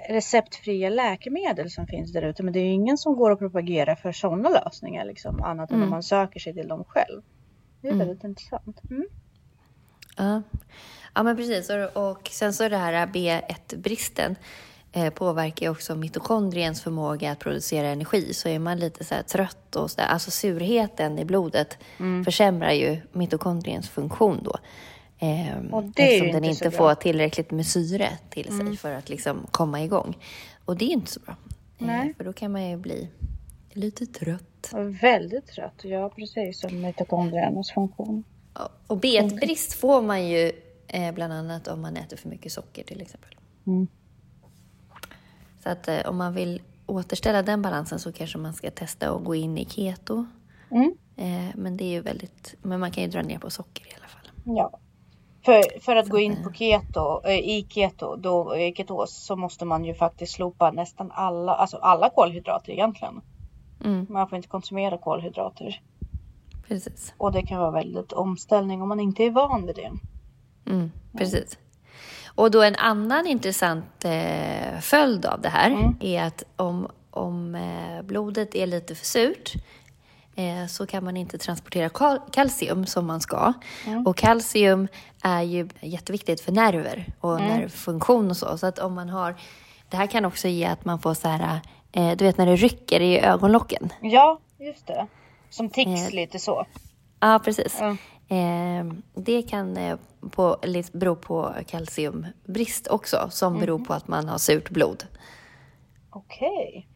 receptfria 0.09 0.91
läkemedel 0.91 1.71
som 1.71 1.87
finns 1.87 2.13
där 2.13 2.23
ute. 2.23 2.43
Men 2.43 2.53
det 2.53 2.59
är 2.59 2.65
ju 2.65 2.71
ingen 2.71 2.99
som 2.99 3.17
går 3.17 3.31
och 3.31 3.39
propagerar 3.39 3.95
för 3.95 4.13
sådana 4.13 4.49
lösningar 4.49 5.05
liksom 5.05 5.43
annat 5.43 5.71
än 5.71 5.83
om 5.83 5.91
man 5.91 6.03
söker 6.03 6.41
sig 6.41 6.55
till 6.55 6.69
dem 6.69 6.85
själv. 6.85 7.23
Det 7.81 7.89
är 7.89 7.93
mm. 7.93 8.07
väldigt 8.07 8.25
intressant. 8.25 8.81
Mm. 8.91 9.07
Ja. 10.17 10.43
ja, 11.15 11.23
men 11.23 11.37
precis. 11.37 11.71
Och, 11.71 12.11
och 12.11 12.29
sen 12.33 12.53
så 12.53 12.69
det 12.69 12.77
här 12.77 13.07
B1-bristen 13.07 14.37
eh, 14.93 15.11
påverkar 15.11 15.67
ju 15.67 15.73
också 15.73 15.95
mitokondriens 15.95 16.83
förmåga 16.83 17.33
att 17.33 17.39
producera 17.39 17.87
energi. 17.87 18.35
Så 18.35 18.49
är 18.49 18.59
man 18.59 18.79
lite 18.79 19.05
så 19.05 19.15
trött 19.29 19.77
och 19.77 19.91
så 19.91 20.01
där, 20.01 20.07
alltså 20.07 20.31
surheten 20.31 21.19
i 21.19 21.25
blodet 21.25 21.79
mm. 21.99 22.25
försämrar 22.25 22.73
ju 22.73 23.01
mitokondriens 23.13 23.89
funktion 23.89 24.41
då. 24.43 24.57
Eh, 25.19 25.73
och 25.73 25.85
det 25.85 26.03
eftersom 26.03 26.33
den 26.33 26.45
inte 26.45 26.71
får 26.71 26.95
tillräckligt 26.95 27.51
med 27.51 27.67
syre 27.67 28.19
till 28.31 28.45
sig 28.45 28.61
mm. 28.61 28.77
för 28.77 28.93
att 28.93 29.09
liksom 29.09 29.47
komma 29.51 29.83
igång. 29.83 30.19
Och 30.65 30.77
det 30.77 30.85
är 30.85 30.91
inte 30.91 31.11
så 31.11 31.21
bra. 31.21 31.37
Eh, 31.79 32.17
för 32.17 32.25
då 32.25 32.33
kan 32.33 32.53
man 32.53 32.71
ju 32.71 32.77
bli 32.77 33.09
lite 33.71 34.07
trött. 34.07 34.73
Väldigt 35.03 35.47
trött, 35.47 35.81
ja 35.83 36.09
precis 36.09 36.61
som 36.61 36.81
mitokondriernas 36.81 37.71
funktion. 37.71 38.25
Och 38.87 38.99
B1-brist 38.99 39.73
får 39.73 40.03
man 40.03 40.29
ju 40.29 40.53
eh, 40.89 41.15
bland 41.15 41.33
annat 41.33 41.69
om 41.69 41.81
man 41.81 41.97
äter 41.97 42.17
för 42.17 42.29
mycket 42.29 42.53
socker 42.53 42.85
till 42.85 43.01
exempel. 43.01 43.35
Mm. 43.67 43.87
Så 45.63 45.69
att 45.69 45.89
eh, 45.89 46.01
om 46.07 46.17
man 46.17 46.35
vill 46.35 46.63
återställa 46.87 47.43
den 47.43 47.63
balansen 47.63 47.99
så 47.99 48.13
kanske 48.13 48.39
man 48.39 48.55
ska 48.55 48.71
testa 48.71 49.11
att 49.11 49.25
gå 49.25 49.35
in 49.35 49.59
i 49.59 49.65
keto. 49.65 50.27
Mm. 50.71 50.95
Eh, 51.17 51.55
men 51.55 51.77
det 51.77 51.85
är 51.85 51.91
ju 51.91 52.01
väldigt, 52.01 52.55
men 52.63 52.81
man 52.81 52.91
kan 52.91 53.03
ju 53.03 53.11
dra 53.11 53.23
ner 53.23 53.39
på 53.39 53.51
socker 53.51 53.87
i 53.87 53.95
alla 53.99 54.09
fall. 54.09 54.31
Ja. 54.45 54.79
För, 55.47 55.81
för 55.81 55.97
att 55.97 56.09
gå 56.09 56.19
in 56.19 56.43
på 56.45 56.53
keto, 56.53 57.21
äh, 57.25 57.39
i 57.39 57.67
keto, 57.71 58.17
då, 58.17 58.55
ketos, 58.77 59.25
så 59.25 59.37
måste 59.37 59.65
man 59.65 59.85
ju 59.85 59.95
faktiskt 59.95 60.33
slopa 60.33 60.71
nästan 60.71 61.13
alla, 61.15 61.55
alltså 61.55 61.77
alla 61.77 62.11
kolhydrater 62.11 62.73
egentligen. 62.73 63.21
Mm. 63.85 64.07
Man 64.11 64.29
får 64.29 64.37
inte 64.37 64.49
konsumera 64.49 64.99
kolhydrater. 64.99 65.81
Precis. 66.69 67.15
Och 67.19 67.33
det 67.33 67.43
kan 67.43 67.61
vara 67.61 67.71
väldigt 67.71 68.13
omställning 68.13 68.83
om 68.83 68.89
man 68.89 69.01
inte 69.01 69.25
är 69.25 69.31
van 69.31 69.67
vid 69.67 69.77
det. 69.77 69.91
Mm, 70.71 70.93
precis. 71.19 71.59
Och 72.35 72.51
då 72.51 72.63
en 72.63 72.77
annan 72.77 73.27
intressant 73.27 74.05
eh, 74.05 74.81
följd 74.81 75.27
av 75.27 75.41
det 75.41 75.49
här 75.49 75.71
mm. 75.71 75.97
är 76.01 76.23
att 76.23 76.43
om, 76.57 76.89
om 77.11 77.55
eh, 77.55 78.03
blodet 78.03 78.55
är 78.55 78.67
lite 78.67 78.95
för 78.95 79.07
surt 79.07 79.53
eh, 80.37 80.67
så 80.67 80.87
kan 80.87 81.05
man 81.05 81.17
inte 81.17 81.39
transportera 81.39 81.89
kal 81.89 82.21
kalcium 82.33 82.87
som 82.87 83.07
man 83.07 83.21
ska. 83.21 83.53
Mm. 83.87 84.07
Och 84.07 84.17
kalcium 84.17 84.89
är 85.23 85.43
ju 85.43 85.69
jätteviktigt 85.81 86.41
för 86.41 86.53
nerver 86.53 87.13
och 87.21 87.41
mm. 87.41 87.49
nervfunktion 87.49 88.31
och 88.31 88.37
så. 88.37 88.59
Så 88.59 88.67
att 88.67 88.79
om 88.79 88.95
man 88.95 89.09
har, 89.09 89.35
det 89.89 89.97
här 89.97 90.07
kan 90.07 90.25
också 90.25 90.49
ge 90.49 90.65
att 90.65 90.85
man 90.85 90.99
får 90.99 91.15
så 91.15 91.29
här, 91.29 91.61
eh, 91.93 92.17
du 92.17 92.25
vet 92.25 92.39
när 92.39 92.47
det 92.47 92.57
rycker 92.57 93.01
i 93.01 93.21
ögonlocken. 93.21 93.93
Ja, 94.01 94.41
just 94.59 94.87
det. 94.87 95.07
Som 95.51 95.71
tics 95.71 96.09
eh, 96.09 96.15
lite 96.15 96.39
så. 96.39 96.67
Ja, 97.21 97.41
precis. 97.45 97.81
Mm. 97.81 97.97
Eh, 98.29 98.95
det 99.15 99.43
kan 99.43 99.77
eh, 99.77 99.97
på, 100.31 100.57
bero 100.93 101.17
på 101.17 101.55
kalciumbrist 101.67 102.89
också, 102.89 103.29
som 103.31 103.53
mm. 103.53 103.61
beror 103.61 103.79
på 103.79 103.93
att 103.93 104.09
man 104.09 104.29
har 104.29 104.39
surt 104.39 104.71
blod. 104.71 105.05
Okej. 106.11 106.89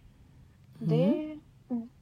Okay. 0.80 1.04
Mm. 1.04 1.40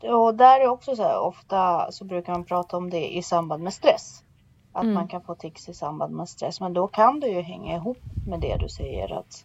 Och 0.02 0.34
där 0.34 0.60
är 0.60 0.68
också 0.68 0.96
så 0.96 1.02
här, 1.02 1.20
ofta 1.20 1.92
så 1.92 2.04
brukar 2.04 2.32
man 2.32 2.44
prata 2.44 2.76
om 2.76 2.90
det 2.90 3.16
i 3.16 3.22
samband 3.22 3.62
med 3.62 3.74
stress. 3.74 4.22
Att 4.72 4.82
mm. 4.82 4.94
man 4.94 5.08
kan 5.08 5.20
få 5.22 5.34
tics 5.34 5.68
i 5.68 5.74
samband 5.74 6.14
med 6.14 6.28
stress. 6.28 6.60
Men 6.60 6.72
då 6.72 6.86
kan 6.86 7.20
det 7.20 7.28
ju 7.28 7.40
hänga 7.40 7.76
ihop 7.76 7.98
med 8.26 8.40
det 8.40 8.56
du 8.56 8.68
säger 8.68 9.18
att 9.18 9.44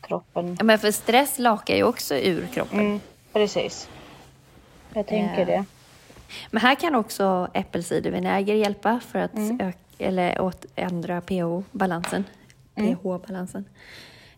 kroppen... 0.00 0.56
Ja, 0.58 0.64
men 0.64 0.78
för 0.78 0.90
stress 0.90 1.38
lakar 1.38 1.74
ju 1.74 1.84
också 1.84 2.14
ur 2.14 2.46
kroppen. 2.46 2.80
Mm, 2.80 3.00
precis. 3.32 3.88
Jag 4.94 5.06
tänker 5.06 5.40
eh. 5.40 5.46
det. 5.46 5.64
Men 6.50 6.62
här 6.62 6.74
kan 6.74 6.94
också 6.94 7.48
äppelcidervinäger 7.52 8.54
hjälpa 8.54 9.00
för 9.00 9.18
att 9.18 9.34
mm. 9.34 9.60
öka, 9.60 9.78
eller 9.98 10.40
åt, 10.40 10.66
ändra 10.74 11.20
pH-balansen. 11.20 12.24
Mm. 12.74 12.96
pH-balansen. 12.96 13.64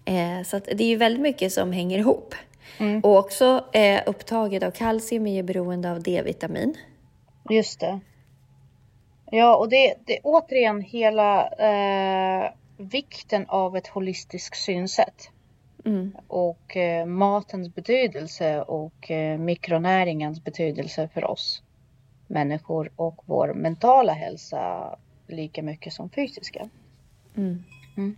Eh, 0.05 0.43
så 0.47 0.59
det 0.59 0.85
är 0.85 0.89
ju 0.89 0.97
väldigt 0.97 1.23
mycket 1.23 1.53
som 1.53 1.73
hänger 1.73 1.99
ihop. 1.99 2.35
Mm. 2.79 3.01
Och 3.01 3.17
också 3.17 3.65
eh, 3.73 4.03
upptaget 4.07 4.63
av 4.63 4.71
kalcium 4.71 5.27
är 5.27 5.35
ju 5.35 5.43
beroende 5.43 5.91
av 5.91 6.03
D-vitamin. 6.03 6.77
Just 7.51 7.81
det. 7.81 8.01
Ja, 9.31 9.57
och 9.57 9.69
det, 9.69 9.91
är 9.91 10.21
återigen 10.23 10.81
hela 10.81 11.49
eh, 11.49 12.51
vikten 12.77 13.47
av 13.49 13.77
ett 13.77 13.87
holistiskt 13.87 14.57
synsätt. 14.57 15.31
Mm. 15.85 16.17
Och 16.27 16.77
eh, 16.77 17.07
matens 17.07 17.75
betydelse 17.75 18.63
och 18.63 19.11
eh, 19.11 19.39
mikronäringens 19.39 20.45
betydelse 20.45 21.09
för 21.15 21.25
oss 21.25 21.63
människor 22.27 22.91
och 22.97 23.23
vår 23.27 23.55
mentala 23.55 24.13
hälsa 24.13 24.97
lika 25.27 25.63
mycket 25.63 25.93
som 25.93 26.11
fysiska. 26.11 26.69
Mm. 27.37 27.65
Mm. 27.97 28.17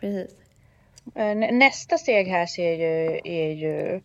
Precis. 0.00 0.36
Eh, 1.14 1.34
nästa 1.52 1.98
steg 1.98 2.26
här 2.26 2.46
ser 2.46 2.72
ju, 2.72 3.20
är 3.24 3.50
ju 3.50 4.00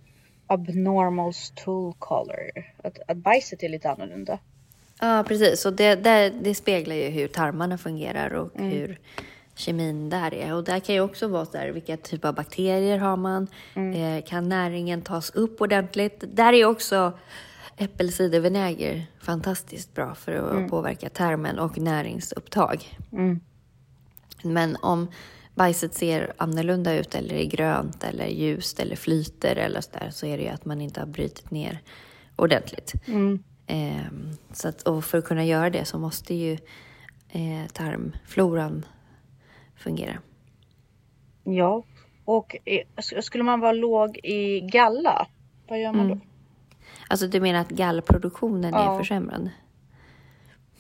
abnormal 0.48 1.34
stool 1.34 1.94
color. 2.00 2.52
Att, 2.84 3.00
att 3.08 3.18
bajset 3.18 3.64
är 3.64 3.70
lite 3.70 3.90
annorlunda. 3.90 4.40
Ja, 5.00 5.24
precis. 5.28 5.66
Och 5.66 5.74
det, 5.74 5.96
det, 5.96 6.34
det 6.42 6.56
speglar 6.56 6.96
ju 6.96 7.10
hur 7.10 7.28
tarmarna 7.28 7.78
fungerar 7.78 8.34
och 8.34 8.56
mm. 8.56 8.72
hur 8.72 9.00
kemin 9.56 10.10
där 10.10 10.34
är. 10.34 10.54
Och 10.54 10.64
där 10.64 10.80
kan 10.80 10.96
ju 10.96 11.02
också 11.02 11.28
vara 11.28 11.46
så 11.46 11.58
här, 11.58 11.70
vilka 11.70 11.98
typer 11.98 12.28
av 12.28 12.36
bakterier 12.36 12.98
har 12.98 13.18
man? 13.18 13.48
Mm. 13.74 14.18
Eh, 14.18 14.24
kan 14.24 14.50
näringen 14.50 15.02
tas 15.02 15.30
upp 15.30 15.62
ordentligt? 15.62 16.24
Där 16.28 16.54
är 16.54 16.66
också 16.66 17.14
äppelcidervinäger 17.78 19.06
fantastiskt 19.22 19.94
bra 19.94 20.16
för 20.16 20.32
att 20.32 20.52
mm. 20.52 20.70
påverka 20.70 21.10
tarmen 21.10 21.60
och 21.60 21.78
näringsupptag. 21.78 22.98
Mm. 23.12 23.40
Men 24.44 24.78
om 24.82 25.08
bajset 25.60 25.94
ser 25.94 26.34
annorlunda 26.38 26.94
ut 26.94 27.16
eller 27.16 27.36
är 27.36 27.46
grönt 27.46 28.04
eller 28.04 28.28
ljust 28.28 28.80
eller 28.80 28.96
flyter 28.96 29.56
eller 29.56 29.82
så 29.82 29.92
där 29.92 30.10
så 30.10 30.26
är 30.26 30.38
det 30.38 30.44
ju 30.44 30.50
att 30.50 30.66
man 30.66 30.82
inte 30.82 31.00
har 31.00 31.08
brutit 31.08 31.52
ner 31.52 31.80
ordentligt. 32.36 32.94
Mm. 33.08 33.44
Eh, 33.68 34.06
så 34.54 34.68
att, 34.68 34.82
och 34.82 35.06
för 35.06 35.18
att 35.18 35.26
kunna 35.26 35.46
göra 35.46 35.70
det 35.70 35.86
så 35.86 36.00
måste 36.00 36.34
ju 36.34 36.54
eh, 37.30 37.68
tarmfloran 37.74 38.86
fungera. 39.76 40.18
Ja, 41.44 41.84
och 42.26 42.56
skulle 43.22 43.44
man 43.44 43.60
vara 43.60 43.72
låg 43.72 44.18
i 44.18 44.60
galla, 44.60 45.28
vad 45.68 45.80
gör 45.80 45.94
man 45.94 46.06
mm. 46.06 46.20
då? 46.20 46.26
Alltså 47.08 47.28
du 47.28 47.40
menar 47.42 47.60
att 47.60 47.70
gallproduktionen 47.70 48.74
ja. 48.74 48.94
är 48.94 49.00
försämrad? 49.00 49.50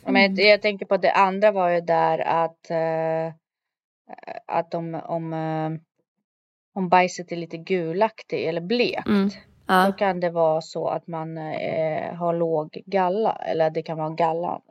Mm. 0.05 0.13
Men 0.13 0.35
jag 0.35 0.61
tänker 0.61 0.85
på 0.85 0.97
det 0.97 1.11
andra 1.11 1.51
var 1.51 1.69
ju 1.69 1.81
där 1.81 2.19
att, 2.19 2.67
uh, 2.71 3.33
att 4.45 4.73
om, 4.73 5.01
om, 5.05 5.33
uh, 5.33 5.79
om 6.73 6.89
bajset 6.89 7.31
är 7.31 7.35
lite 7.35 7.57
gulaktigt 7.57 8.47
eller 8.47 8.61
blekt. 8.61 9.07
Mm. 9.07 9.29
Ja. 9.67 9.85
Då 9.85 9.91
kan 9.91 10.19
det 10.19 10.29
vara 10.29 10.61
så 10.61 10.87
att 10.87 11.07
man 11.07 11.37
uh, 11.37 12.13
har 12.13 12.33
låg 12.33 12.83
galla 12.85 13.31
eller 13.31 13.69
det 13.69 13.81
kan 13.81 13.97
vara 13.97 14.09
gallan, 14.09 14.61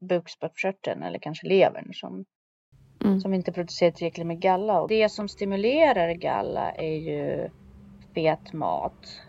bukspottkörteln 0.00 1.02
eller 1.02 1.18
kanske 1.18 1.46
levern 1.46 1.94
som, 1.94 2.24
mm. 3.04 3.20
som 3.20 3.34
inte 3.34 3.52
producerar 3.52 3.90
tillräckligt 3.90 4.26
med 4.26 4.40
galla. 4.40 4.80
Och 4.80 4.88
det 4.88 5.08
som 5.08 5.28
stimulerar 5.28 6.12
galla 6.12 6.72
är 6.72 6.96
ju 6.96 7.50
fet 8.14 8.52
mat, 8.52 9.22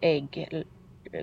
ägg, 0.00 0.48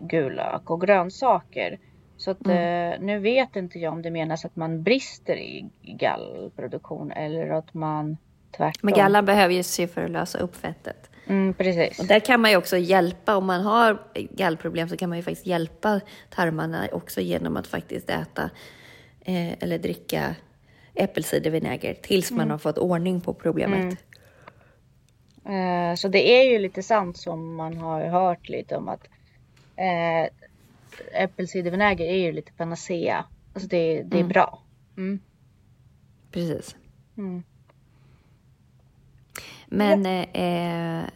gulök 0.02 0.70
och 0.70 0.82
grönsaker. 0.82 1.80
Så 2.18 2.32
att, 2.32 2.46
mm. 2.46 2.94
eh, 2.94 3.00
nu 3.00 3.20
vet 3.20 3.56
inte 3.56 3.80
jag 3.80 3.94
om 3.94 4.02
det 4.02 4.12
menas 4.12 4.46
att 4.46 4.56
man 4.56 4.84
brister 4.84 5.36
i 5.36 5.70
gallproduktion 5.82 7.12
eller 7.12 7.50
att 7.50 7.74
man 7.74 8.18
tvärtom. 8.58 8.80
Men 8.82 8.94
gallan 8.94 9.26
behöver 9.26 9.54
ju 9.54 9.64
se 9.64 9.88
för 9.88 10.04
att 10.04 10.12
lösa 10.12 10.40
upp 10.40 10.56
fettet. 10.56 11.10
Mm, 11.28 11.54
precis. 11.54 12.00
Och 12.00 12.06
där 12.06 12.20
kan 12.20 12.42
man 12.42 12.52
ju 12.52 12.58
också 12.58 12.78
hjälpa, 12.78 13.36
om 13.36 13.46
man 13.46 13.62
har 13.62 14.02
gallproblem 14.14 14.90
så 14.90 14.98
kan 14.98 15.10
man 15.10 15.18
ju 15.18 15.24
faktiskt 15.24 15.48
hjälpa 15.48 16.02
tarmarna 16.30 16.88
också 16.92 17.22
genom 17.22 17.58
att 17.58 17.68
faktiskt 17.68 18.10
äta 18.10 18.50
eh, 19.22 19.54
eller 19.60 19.78
dricka 19.78 20.36
äppelcidervinäger 20.96 21.94
tills 21.94 22.32
mm. 22.32 22.38
man 22.38 22.52
har 22.52 22.58
fått 22.58 22.78
ordning 22.78 23.22
på 23.22 23.34
problemet. 23.34 23.98
Mm. 25.46 25.92
Eh, 25.92 25.96
så 25.96 26.08
det 26.08 26.32
är 26.32 26.44
ju 26.44 26.60
lite 26.60 26.84
sant 26.84 27.18
som 27.18 27.56
man 27.56 27.78
har 27.78 28.06
hört 28.06 28.50
lite 28.50 28.76
om 28.76 28.88
att 28.88 29.08
eh, 29.76 30.30
äppelcidervinäger 31.14 32.06
är 32.06 32.18
ju 32.18 32.32
lite 32.32 32.52
panacea. 32.52 33.26
Alltså 33.54 33.70
det, 33.70 34.04
det 34.04 34.18
är 34.18 34.22
mm. 34.22 34.28
bra. 34.28 34.62
Mm. 34.98 35.20
Precis. 36.32 36.76
Mm. 37.18 37.44
Men 39.68 40.06
eh, 40.34 41.10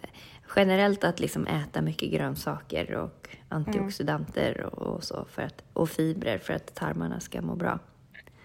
generellt 0.55 1.03
att 1.03 1.19
liksom 1.19 1.47
äta 1.47 1.81
mycket 1.81 2.11
grönsaker 2.11 2.95
och 2.95 3.37
antioxidanter 3.49 4.61
och, 4.61 4.73
och 4.73 5.03
så 5.03 5.25
för 5.25 5.41
att, 5.41 5.63
och 5.73 5.89
fibrer 5.89 6.37
för 6.37 6.53
att 6.53 6.75
tarmarna 6.75 7.19
ska 7.19 7.41
må 7.41 7.55
bra. 7.55 7.79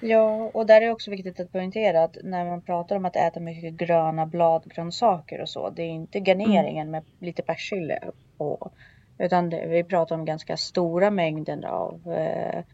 Ja, 0.00 0.50
och 0.54 0.66
där 0.66 0.76
är 0.76 0.86
det 0.86 0.92
också 0.92 1.10
viktigt 1.10 1.40
att 1.40 1.52
poängtera 1.52 2.04
att 2.04 2.16
när 2.22 2.44
man 2.44 2.62
pratar 2.62 2.96
om 2.96 3.04
att 3.04 3.16
äta 3.16 3.40
mycket 3.40 3.74
gröna 3.74 4.26
bladgrönsaker 4.26 5.40
och 5.40 5.48
så, 5.48 5.70
det 5.70 5.82
är 5.82 5.90
inte 5.90 6.18
garneringen 6.20 6.90
med 6.90 7.04
lite 7.18 7.42
persille 7.42 7.98
på. 8.38 8.70
Utan 9.18 9.50
det, 9.50 9.66
vi 9.66 9.84
pratar 9.84 10.14
om 10.14 10.24
ganska 10.24 10.56
stora 10.56 11.10
mängder 11.10 11.66
av 11.66 12.12
eh, 12.12 12.64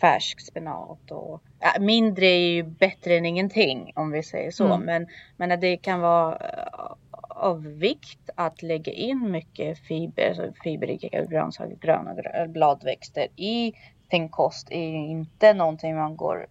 färsk 0.00 0.40
spenat 0.40 1.10
och 1.10 1.42
ja, 1.60 1.80
mindre 1.80 2.26
är 2.26 2.50
ju 2.50 2.62
bättre 2.62 3.16
än 3.16 3.26
ingenting 3.26 3.92
om 3.94 4.10
vi 4.10 4.22
säger 4.22 4.50
så. 4.50 4.66
Mm. 4.66 4.80
Men, 4.80 5.06
men 5.36 5.60
det 5.60 5.76
kan 5.76 6.00
vara 6.00 6.32
eh, 6.32 6.92
av 7.28 7.62
vikt 7.62 8.30
att 8.34 8.62
lägga 8.62 8.92
in 8.92 9.30
mycket 9.30 9.78
fiber, 9.78 10.28
alltså 10.28 10.52
fiberrika 10.62 11.24
grönsaker, 11.24 11.76
gröna 11.76 12.14
grö- 12.14 12.48
bladväxter 12.48 13.26
i 13.36 13.72
sin 14.10 14.28
kost 14.28 14.70
är 14.70 14.88
ju 14.88 15.06
inte 15.06 15.52
någonting 15.52 15.96
man 15.96 16.16
går 16.16 16.46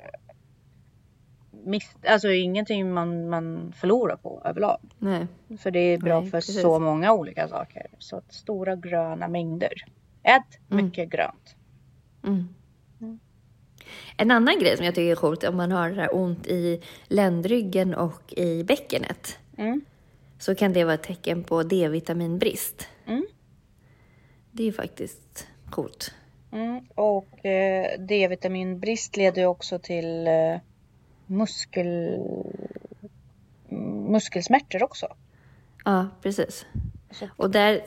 miss, 1.64 1.96
alltså 2.08 2.32
ingenting 2.32 2.94
man, 2.94 3.30
man 3.30 3.74
förlorar 3.78 4.16
på 4.16 4.42
överlag. 4.46 4.80
Nej. 5.00 5.28
För 5.60 5.72
det 5.72 5.80
är 5.80 5.98
bra 5.98 6.20
Nej, 6.22 6.30
för 6.30 6.38
precis. 6.38 6.62
så 6.62 6.80
många 6.80 7.14
olika 7.14 7.48
saker. 7.48 7.88
Så 7.98 8.18
att 8.18 8.34
stora 8.34 8.76
gröna 8.76 9.28
mängder. 9.28 9.74
Ät 10.24 10.72
Mm. 10.72 10.86
mycket 10.86 11.10
grönt. 11.10 11.56
Mm. 12.24 12.48
Mm. 13.02 13.20
En 14.18 14.32
annan 14.32 14.60
grej 14.60 14.78
som 14.78 14.86
jag 14.86 14.96
tycker 14.96 15.12
är 15.12 15.16
coolt 15.16 15.44
om 15.44 15.58
man 15.58 15.72
har 15.72 15.90
det 15.90 15.96
här 16.02 16.16
ont 16.16 16.48
i 16.48 16.82
ländryggen 17.08 17.94
och 17.96 18.34
i 18.34 18.64
bäckenet 18.64 19.40
Mm. 19.58 19.82
så 20.40 20.56
kan 20.56 20.74
det 20.74 20.84
vara 20.84 20.94
ett 20.94 21.04
tecken 21.04 21.44
på 21.44 21.64
D-vitaminbrist. 21.64 22.88
Mm. 23.08 23.26
Det 24.52 24.68
är 24.68 24.72
faktiskt 24.72 25.48
coolt. 25.70 26.14
Och 26.96 27.46
eh, 27.46 28.00
D-vitaminbrist 28.00 29.18
leder 29.18 29.42
ju 29.42 29.48
också 29.48 29.80
till 29.80 30.28
eh, 30.28 30.58
muskel, 31.32 32.20
muskelsmärtor 34.08 34.84
också. 34.84 35.08
Ja, 35.86 36.08
precis. 36.22 36.66
Och 37.38 37.52
där 37.52 37.82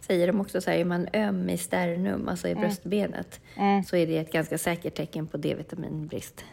säger 0.00 0.26
de 0.26 0.40
också 0.40 0.60
så 0.60 0.70
här, 0.70 0.78
är 0.78 0.84
man 0.84 1.08
öm 1.12 1.50
i 1.50 1.58
sternum, 1.58 2.28
alltså 2.28 2.48
i 2.48 2.54
bröstbenet, 2.54 3.40
Mm. 3.56 3.84
så 3.84 3.96
är 3.96 4.06
det 4.06 4.18
ett 4.18 4.32
ganska 4.32 4.58
säkert 4.58 4.94
tecken 4.94 5.26
på 5.26 5.36
D-vitaminbrist. 5.36 6.44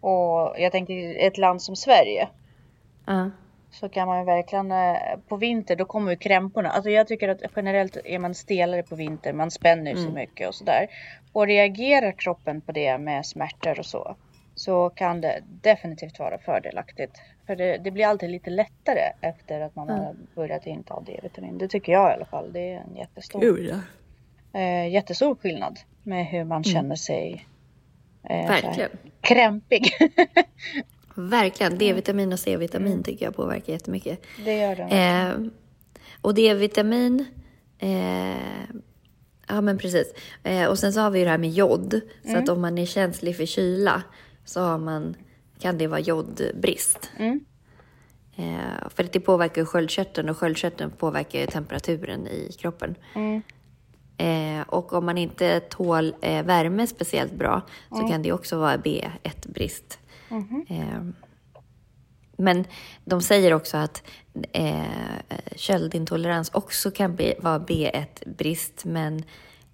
Och 0.00 0.54
jag 0.58 0.72
tänker 0.72 1.26
ett 1.26 1.38
land 1.38 1.62
som 1.62 1.76
Sverige 1.76 2.28
Ja, 3.06 3.30
så 3.70 3.88
kan 3.88 4.08
man 4.08 4.18
ju 4.18 4.24
verkligen 4.24 4.72
eh, 4.72 4.96
på 5.28 5.36
vinter 5.36 5.76
då 5.76 5.84
kommer 5.84 6.10
ju 6.10 6.16
krämporna. 6.16 6.70
Alltså 6.70 6.90
jag 6.90 7.08
tycker 7.08 7.28
att 7.28 7.42
generellt 7.56 7.96
är 8.04 8.18
man 8.18 8.34
stelare 8.34 8.82
på 8.82 8.96
vinter, 8.96 9.32
man 9.32 9.50
spänner 9.50 9.94
sig 9.94 10.10
mycket 10.12 10.48
och 10.48 10.54
sådär. 10.54 10.86
Och 11.32 11.46
reagerar 11.46 12.12
kroppen 12.12 12.60
på 12.60 12.72
det 12.72 12.98
med 12.98 13.26
smärtor 13.26 13.78
och 13.78 13.86
så. 13.86 14.16
Så 14.58 14.90
kan 14.90 15.20
det 15.20 15.42
definitivt 15.62 16.18
vara 16.18 16.38
fördelaktigt. 16.38 17.12
För 17.46 17.56
det, 17.56 17.78
det 17.78 17.90
blir 17.90 18.06
alltid 18.06 18.30
lite 18.30 18.50
lättare 18.50 19.12
efter 19.20 19.60
att 19.60 19.76
man 19.76 19.88
har 19.88 20.16
börjat 20.34 20.66
inta 20.66 21.00
D-vitamin. 21.00 21.58
Det 21.58 21.68
tycker 21.68 21.92
jag 21.92 22.10
i 22.10 22.14
alla 22.14 22.24
fall. 22.24 22.52
Det 22.52 22.72
är 22.72 22.84
en 22.90 22.96
jättestor, 22.96 23.60
ja. 23.60 23.80
eh, 24.60 24.88
jättestor 24.88 25.34
skillnad 25.34 25.78
med 26.02 26.26
hur 26.26 26.44
man 26.44 26.64
känner 26.64 26.96
sig 26.96 27.46
eh, 28.30 28.48
Verkligen. 28.48 28.90
krämpig. 29.20 29.90
Verkligen. 31.14 31.78
D-vitamin 31.78 32.32
och 32.32 32.38
C-vitamin 32.38 33.02
tycker 33.02 33.24
jag 33.24 33.36
påverkar 33.36 33.72
jättemycket. 33.72 34.20
det 34.44 34.58
gör 34.58 34.76
det. 34.76 34.82
Eh, 34.82 35.50
och 36.20 36.34
D-vitamin, 36.34 37.24
eh, 37.78 38.70
ja 39.48 39.60
men 39.60 39.78
precis. 39.78 40.14
Eh, 40.44 40.66
och 40.66 40.78
sen 40.78 40.92
så 40.92 41.00
har 41.00 41.10
vi 41.10 41.18
ju 41.18 41.24
det 41.24 41.30
här 41.30 41.38
med 41.38 41.50
jod. 41.50 42.00
Så 42.24 42.36
att 42.36 42.48
om 42.48 42.60
man 42.60 42.78
är 42.78 42.86
känslig 42.86 43.36
för 43.36 43.46
kyla 43.46 44.02
så 44.48 44.60
har 44.60 44.78
man, 44.78 45.16
kan 45.58 45.78
det 45.78 45.86
vara 45.86 46.00
jodbrist. 46.00 47.10
Mm. 47.16 47.44
Eh, 48.36 48.88
för 48.88 49.08
det 49.12 49.20
påverkar 49.20 49.64
sköldkörteln 49.64 50.28
och 50.28 50.36
sköldkörteln 50.36 50.90
påverkar 50.90 51.46
temperaturen 51.46 52.26
i 52.26 52.52
kroppen. 52.58 52.94
Mm. 53.14 53.42
Eh, 54.16 54.68
och 54.68 54.92
om 54.92 55.06
man 55.06 55.18
inte 55.18 55.60
tål 55.60 56.14
eh, 56.20 56.44
värme 56.44 56.86
speciellt 56.86 57.32
bra 57.32 57.62
så 57.88 58.08
kan 58.08 58.22
det 58.22 58.32
också 58.32 58.58
vara 58.58 58.76
B1-brist. 58.76 59.98
Eh, 60.68 61.02
men 62.36 62.64
de 63.04 63.22
säger 63.22 63.54
också 63.54 63.76
att 63.76 64.02
eh, 64.52 64.82
köldintolerans 65.56 66.50
också 66.54 66.90
kan 66.90 67.16
bli, 67.16 67.34
vara 67.40 67.58
B1-brist 67.58 68.84
men 68.84 69.18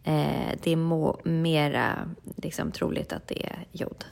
eh, 0.05 0.59
det 0.63 0.73
är 0.73 0.77
må, 0.77 1.21
mera 1.25 2.09
liksom, 2.37 2.73
troligt 2.73 3.13
att 3.13 3.29
det 3.29 3.47
är 3.47 3.67
jod. 3.73 4.05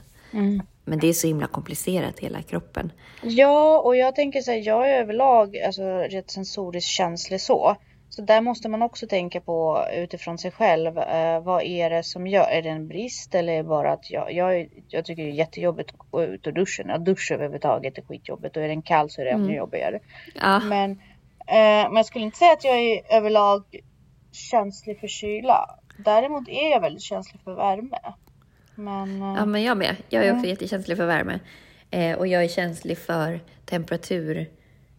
Men 0.85 0.99
det 0.99 1.07
är 1.07 1.13
så 1.13 1.27
himla 1.27 1.47
komplicerat 1.47 2.19
hela 2.19 2.41
kroppen. 2.41 2.91
Ja, 3.21 3.79
och 3.79 3.95
jag 3.95 4.15
tänker 4.15 4.41
så 4.41 4.51
här, 4.51 4.57
jag 4.57 4.89
är 4.89 5.01
överlag 5.01 5.57
alltså, 5.57 5.83
rätt 5.83 6.31
sensoriskt 6.31 6.89
känslig 6.89 7.41
så. 7.41 7.75
Så 8.09 8.21
där 8.21 8.41
måste 8.41 8.69
man 8.69 8.81
också 8.81 9.07
tänka 9.07 9.41
på 9.41 9.85
utifrån 9.93 10.37
sig 10.37 10.51
själv. 10.51 10.97
Eh, 10.97 11.41
vad 11.41 11.63
är 11.63 11.89
det 11.89 12.03
som 12.03 12.27
gör? 12.27 12.47
Är 12.49 12.61
det 12.61 12.69
en 12.69 12.87
brist 12.87 13.35
eller 13.35 13.53
är 13.53 13.57
det 13.57 13.63
bara 13.63 13.91
att 13.91 14.11
jag, 14.11 14.33
jag, 14.33 14.69
jag 14.87 15.05
tycker 15.05 15.23
det 15.23 15.29
är 15.29 15.33
jättejobbigt 15.33 15.91
att 15.91 16.11
gå 16.11 16.23
ut 16.23 16.47
ur 16.47 16.51
duschen. 16.51 16.89
Att 16.89 17.05
duscha 17.05 17.33
överhuvudtaget 17.33 17.97
är 17.97 18.01
skitjobbigt 18.01 18.57
och 18.57 18.63
är 18.63 18.67
den 18.67 18.81
kall 18.81 19.09
så 19.09 19.21
är 19.21 19.25
det 19.25 19.31
ännu 19.31 19.55
jobbigare. 19.55 19.99
Ja, 20.35 20.59
Men, 20.59 20.91
eh, 20.91 21.87
men 21.89 21.95
jag 21.95 22.05
skulle 22.05 22.25
inte 22.25 22.37
säga 22.37 22.53
att 22.53 22.63
jag 22.63 22.79
är 22.79 23.17
överlag 23.17 23.63
känslig 24.31 24.99
för 24.99 25.07
kyla. 25.07 25.69
Däremot 25.97 26.47
är 26.47 26.71
jag 26.71 26.81
väldigt 26.81 27.03
känslig 27.03 27.41
för 27.43 27.55
värme. 27.55 27.99
Men 28.75 29.21
eh, 29.21 29.27
ja 29.37 29.45
men 29.45 29.63
jag 29.63 29.77
med. 29.77 29.95
Jag 30.09 30.25
är 30.25 30.33
också 30.35 30.45
jättekänslig 30.47 30.97
för 30.97 31.05
värme. 31.05 31.39
Eh, 31.91 32.17
och 32.17 32.27
jag 32.27 32.43
är 32.43 32.47
känslig 32.47 32.97
för 32.97 33.39
temperatur, 33.65 34.49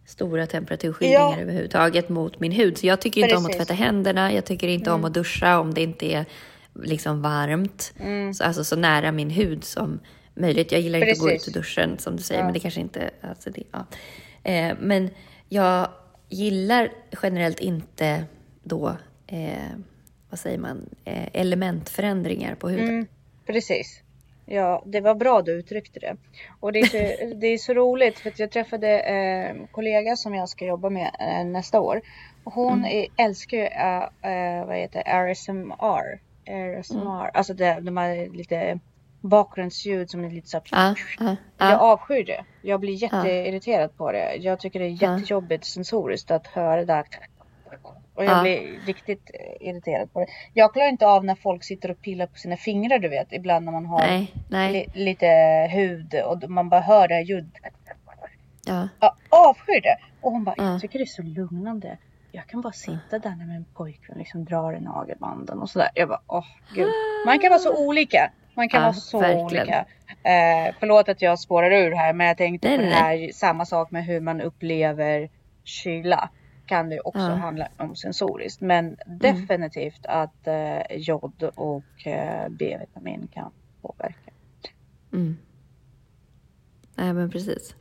stora 0.05 0.45
temperaturskillningar 0.47 1.19
Ja. 1.21 1.37
överhuvudtaget 1.41 2.09
mot 2.09 2.39
min 2.39 2.51
hud. 2.51 2.77
Så 2.77 2.87
jag 2.87 3.01
tycker 3.01 3.21
inte 3.21 3.35
om 3.35 3.45
att 3.45 3.51
Precis. 3.51 3.67
tvätta 3.67 3.83
händerna, 3.83 4.33
jag 4.33 4.45
tycker 4.45 4.67
inte 4.67 4.91
om 4.91 5.05
att 5.05 5.13
duscha 5.13 5.59
om 5.59 5.73
det 5.73 5.81
inte 5.83 6.05
är 6.13 6.25
liksom 6.83 7.21
varmt. 7.21 7.93
Mm. 7.99 8.33
Så, 8.33 8.43
alltså 8.43 8.63
så 8.63 8.75
nära 8.75 9.11
min 9.11 9.29
hud 9.29 9.63
som 9.63 9.99
möjligt. 10.35 10.71
Jag 10.71 10.81
gillar 10.81 10.99
inte 10.99 11.11
att 11.11 11.19
gå 11.19 11.27
ut 11.29 11.33
Precis. 11.33 11.55
ur 11.55 11.59
duschen 11.59 11.97
som 11.97 12.15
du 12.15 12.23
säger, 12.23 12.41
Ja. 12.41 12.45
men 12.45 12.53
det 12.53 12.59
kanske 12.59 12.81
inte... 12.81 13.09
Alltså 13.21 13.49
det, 13.49 13.63
ja. 13.71 13.85
eh, 14.51 14.75
men 14.79 15.09
jag 15.49 15.87
gillar 16.29 16.89
generellt 17.23 17.59
inte 17.59 18.23
då, 18.63 18.95
eh, 19.27 19.53
vad 20.29 20.39
säger 20.39 20.57
man, 20.57 20.89
eh, 21.05 21.27
elementförändringar 21.33 22.55
på 22.55 22.69
huden. 22.69 22.89
Mm, 22.89 23.07
precis. 23.45 24.01
Ja, 24.45 24.83
det 24.85 25.01
var 25.01 25.15
bra 25.15 25.41
du 25.41 25.51
uttryckte 25.51 25.99
det. 25.99 26.15
Och 26.59 26.73
det 26.73 26.79
är 26.79 26.85
så, 26.85 27.35
det 27.41 27.47
är 27.47 27.57
så 27.57 27.73
roligt 27.73 28.19
för 28.19 28.29
att 28.29 28.39
jag 28.39 28.51
träffade 28.51 28.99
eh, 28.99 29.49
en 29.49 29.67
kollega 29.67 30.15
som 30.15 30.33
jag 30.33 30.49
ska 30.49 30.65
jobba 30.65 30.89
med 30.89 31.15
eh, 31.19 31.45
nästa 31.45 31.79
år. 31.79 32.01
Hon 32.43 32.85
är, 32.85 33.07
älskar 33.17 33.57
ju 33.57 33.63
eh, 33.63 34.03
eh, 34.31 34.65
vad 34.65 34.75
heter 34.75 35.03
RSMR. 35.05 36.19
RSMR. 36.45 37.31
Alltså 37.33 37.53
det, 37.53 37.79
de 37.81 37.97
här 37.97 38.29
lite 38.29 38.79
bakgrundsljud 39.21 40.09
som 40.09 40.25
är 40.25 40.29
lite 40.29 40.47
så 40.47 40.57
här, 40.57 40.63
Ja, 40.71 40.95
ja, 41.19 41.35
Jag 41.57 41.71
ja. 41.71 41.77
avskyr 41.77 42.23
det. 42.23 42.45
Jag 42.61 42.79
blir 42.79 42.93
jätteirriterad 43.03 43.97
på 43.97 44.11
det. 44.11 44.35
Jag 44.35 44.59
tycker 44.59 44.79
det 44.79 44.85
är 44.85 45.03
jättejobbigt 45.03 45.65
sensoriskt 45.65 46.31
att 46.31 46.47
höra 46.47 46.75
det 46.75 46.85
där. 46.85 47.05
Och 48.15 48.23
jag 48.25 48.37
Ja. 48.37 48.41
blir 48.41 48.79
riktigt 48.85 49.31
eh, 49.33 49.67
irriterad 49.69 50.13
på 50.13 50.19
det. 50.19 50.27
Jag 50.53 50.73
klarar 50.73 50.89
inte 50.89 51.07
av 51.07 51.25
när 51.25 51.35
folk 51.35 51.63
sitter 51.63 51.91
och 51.91 52.01
pillar 52.01 52.25
på 52.27 52.37
sina 52.37 52.57
fingrar 52.57 52.99
du 52.99 53.09
vet. 53.09 53.33
Ibland 53.33 53.65
när 53.65 53.71
man 53.71 53.85
har 53.85 53.99
Nej, 53.99 54.33
nej. 54.49 54.71
li- 54.71 55.03
lite 55.03 55.27
hud 55.71 56.15
och 56.25 56.49
man 56.49 56.69
bara 56.69 56.81
hör 56.81 57.07
det 57.07 57.13
här 57.15 57.21
ljudet. 57.21 57.63
Ja. 58.67 58.87
Jag 58.99 59.11
avskyr 59.29 59.81
det. 59.81 59.97
Och 60.21 60.31
hon 60.31 60.43
bara, 60.43 60.55
Ja. 60.57 60.71
jag 60.71 60.81
tycker 60.81 60.99
det 60.99 61.03
är 61.03 61.05
så 61.05 61.21
lugnande. 61.21 61.97
Jag 62.31 62.47
kan 62.47 62.61
bara 62.61 62.73
sitta 62.73 63.19
där 63.19 63.35
när 63.35 63.45
min 63.45 63.65
pojkvän 63.73 64.17
liksom 64.17 64.45
drar 64.45 64.73
i 64.77 64.79
nagelbanden 64.81 65.59
och 65.59 65.69
sådär. 65.69 65.89
Jag 65.95 66.07
bara, 66.09 66.21
åh 66.27 66.45
gud. 66.75 66.87
Man 67.25 67.39
kan 67.39 67.49
vara 67.49 67.59
så 67.59 67.85
olika. 67.87 68.31
Man 68.53 68.69
kan 68.69 68.79
Ja, 68.81 68.85
vara 68.85 68.93
så 68.93 69.19
verkligen. 69.19 69.43
olika. 69.45 69.85
Eh, 70.23 70.73
förlåt 70.79 71.09
att 71.09 71.21
jag 71.21 71.39
spårar 71.39 71.71
ur 71.71 71.91
här 71.91 72.13
men 72.13 72.27
jag 72.27 72.37
tänkte 72.37 72.67
Nej, 72.67 72.77
på 72.77 72.83
det 72.83 72.89
här, 72.95 73.31
samma 73.33 73.65
sak 73.65 73.91
med 73.91 74.05
hur 74.05 74.19
man 74.21 74.41
upplever 74.41 75.29
kyla. 75.63 76.29
Kan 76.65 76.89
det 76.89 76.99
också 76.99 77.19
Ja. 77.19 77.27
Mm. 77.27 77.39
handla 77.39 77.67
om 77.77 77.95
sensoriskt. 77.95 78.61
Men 78.61 78.97
definitivt 79.05 80.05
att 80.05 80.47
eh, 80.47 80.97
jod 80.97 81.43
och 81.55 82.07
eh, 82.07 82.49
B-vitamin 82.49 83.27
kan 83.33 83.51
påverka. 83.81 84.31
Mm. 85.13 85.37
Nej, 86.95 87.13
men 87.13 87.29
precis. 87.31 87.75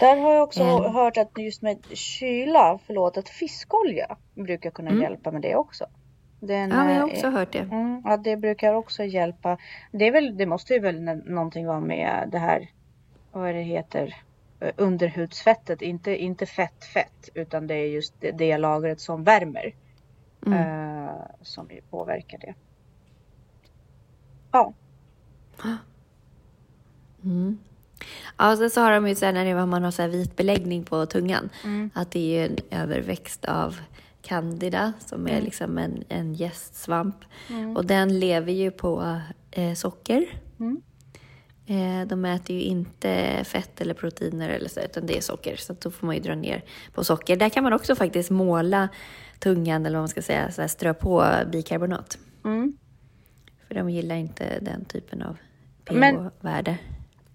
Där 0.00 0.16
har 0.16 0.34
jag 0.34 0.42
också 0.42 0.62
Mm. 0.62 0.92
hört 0.94 1.16
att 1.16 1.38
just 1.38 1.62
med 1.62 1.78
kyla, 1.92 2.78
förlåt, 2.86 3.16
att 3.16 3.28
fiskolja 3.28 4.16
brukar 4.34 4.70
kunna 4.70 5.02
hjälpa 5.02 5.30
med 5.30 5.42
det 5.42 5.56
också. 5.56 5.86
Den, 6.40 6.72
Mm. 6.72 6.88
Ja, 6.88 6.94
jag 6.94 7.00
har 7.00 7.08
eh, 7.08 7.14
också 7.14 7.30
hört 7.30 7.52
det. 7.52 7.58
Mm, 7.58 8.02
ja, 8.04 8.16
det 8.16 8.36
brukar 8.36 8.74
också 8.74 9.04
hjälpa. 9.04 9.58
Det, 9.92 10.04
är 10.06 10.12
väl, 10.12 10.36
det 10.36 10.46
måste 10.46 10.74
ju 10.74 10.80
väl 10.80 11.00
nå- 11.02 11.14
någonting 11.24 11.66
vara 11.66 11.80
med 11.80 12.28
det 12.32 12.38
här, 12.38 12.70
vad 13.32 13.48
är 13.48 13.54
det 13.54 13.62
heter, 13.62 14.14
underhudsfettet, 14.76 15.82
inte, 15.82 16.16
inte 16.16 16.46
fett 16.46 16.84
fett 16.84 17.28
utan 17.34 17.66
det 17.66 17.74
är 17.74 17.86
just 17.86 18.14
det, 18.20 18.30
det 18.30 18.58
lagret 18.58 19.00
som 19.00 19.24
värmer. 19.24 19.74
Mm. 20.46 20.58
Eh, 20.58 21.14
som 21.42 21.68
påverkar 21.90 22.38
det. 22.38 22.54
Ja. 24.52 24.72
Mm. 27.24 27.58
Ja, 28.36 28.56
sen 28.56 28.70
så 28.70 28.80
har 28.80 28.92
de 28.92 29.08
ju 29.08 29.14
så 29.14 29.26
här, 29.26 29.32
när 29.32 29.66
man 29.66 29.82
har 29.82 29.90
så 29.90 30.06
vit 30.06 30.36
beläggning 30.36 30.84
på 30.84 31.06
tungan, 31.06 31.50
Mm. 31.64 31.90
att 31.94 32.10
det 32.10 32.18
är 32.18 32.40
ju 32.40 32.46
en 32.46 32.80
överväxt 32.80 33.44
av 33.44 33.76
candida 34.22 34.92
som 34.98 35.28
är 35.28 35.40
liksom 35.40 35.78
en, 35.78 36.04
en 36.08 36.34
gästsvamp. 36.34 37.16
Och 37.76 37.86
den 37.86 38.18
lever 38.18 38.52
ju 38.52 38.70
på 38.70 39.20
eh, 39.50 39.74
socker. 39.74 40.26
Mm. 41.66 42.00
Eh, 42.00 42.06
de 42.06 42.24
äter 42.24 42.56
ju 42.56 42.62
inte 42.62 43.44
fett 43.44 43.80
eller 43.80 43.94
proteiner 43.94 44.48
eller 44.48 44.68
så, 44.68 44.80
utan 44.80 45.06
det 45.06 45.16
är 45.16 45.20
socker. 45.20 45.56
Så 45.56 45.74
då 45.80 45.90
får 45.90 46.06
man 46.06 46.16
ju 46.16 46.22
dra 46.22 46.34
ner 46.34 46.64
på 46.92 47.04
socker. 47.04 47.36
Där 47.36 47.48
kan 47.48 47.64
man 47.64 47.72
också 47.72 47.96
faktiskt 47.96 48.30
måla 48.30 48.88
tungan, 49.38 49.86
eller 49.86 49.96
vad 49.96 50.02
man 50.02 50.08
ska 50.08 50.22
säga, 50.22 50.50
så 50.50 50.60
här, 50.60 50.68
strö 50.68 50.94
på 50.94 51.26
bikarbonat. 51.52 52.18
Mm. 52.44 52.76
För 53.68 53.74
de 53.74 53.90
gillar 53.90 54.16
inte 54.16 54.58
den 54.60 54.84
typen 54.84 55.22
av 55.22 55.36
pH-värde. 55.84 56.78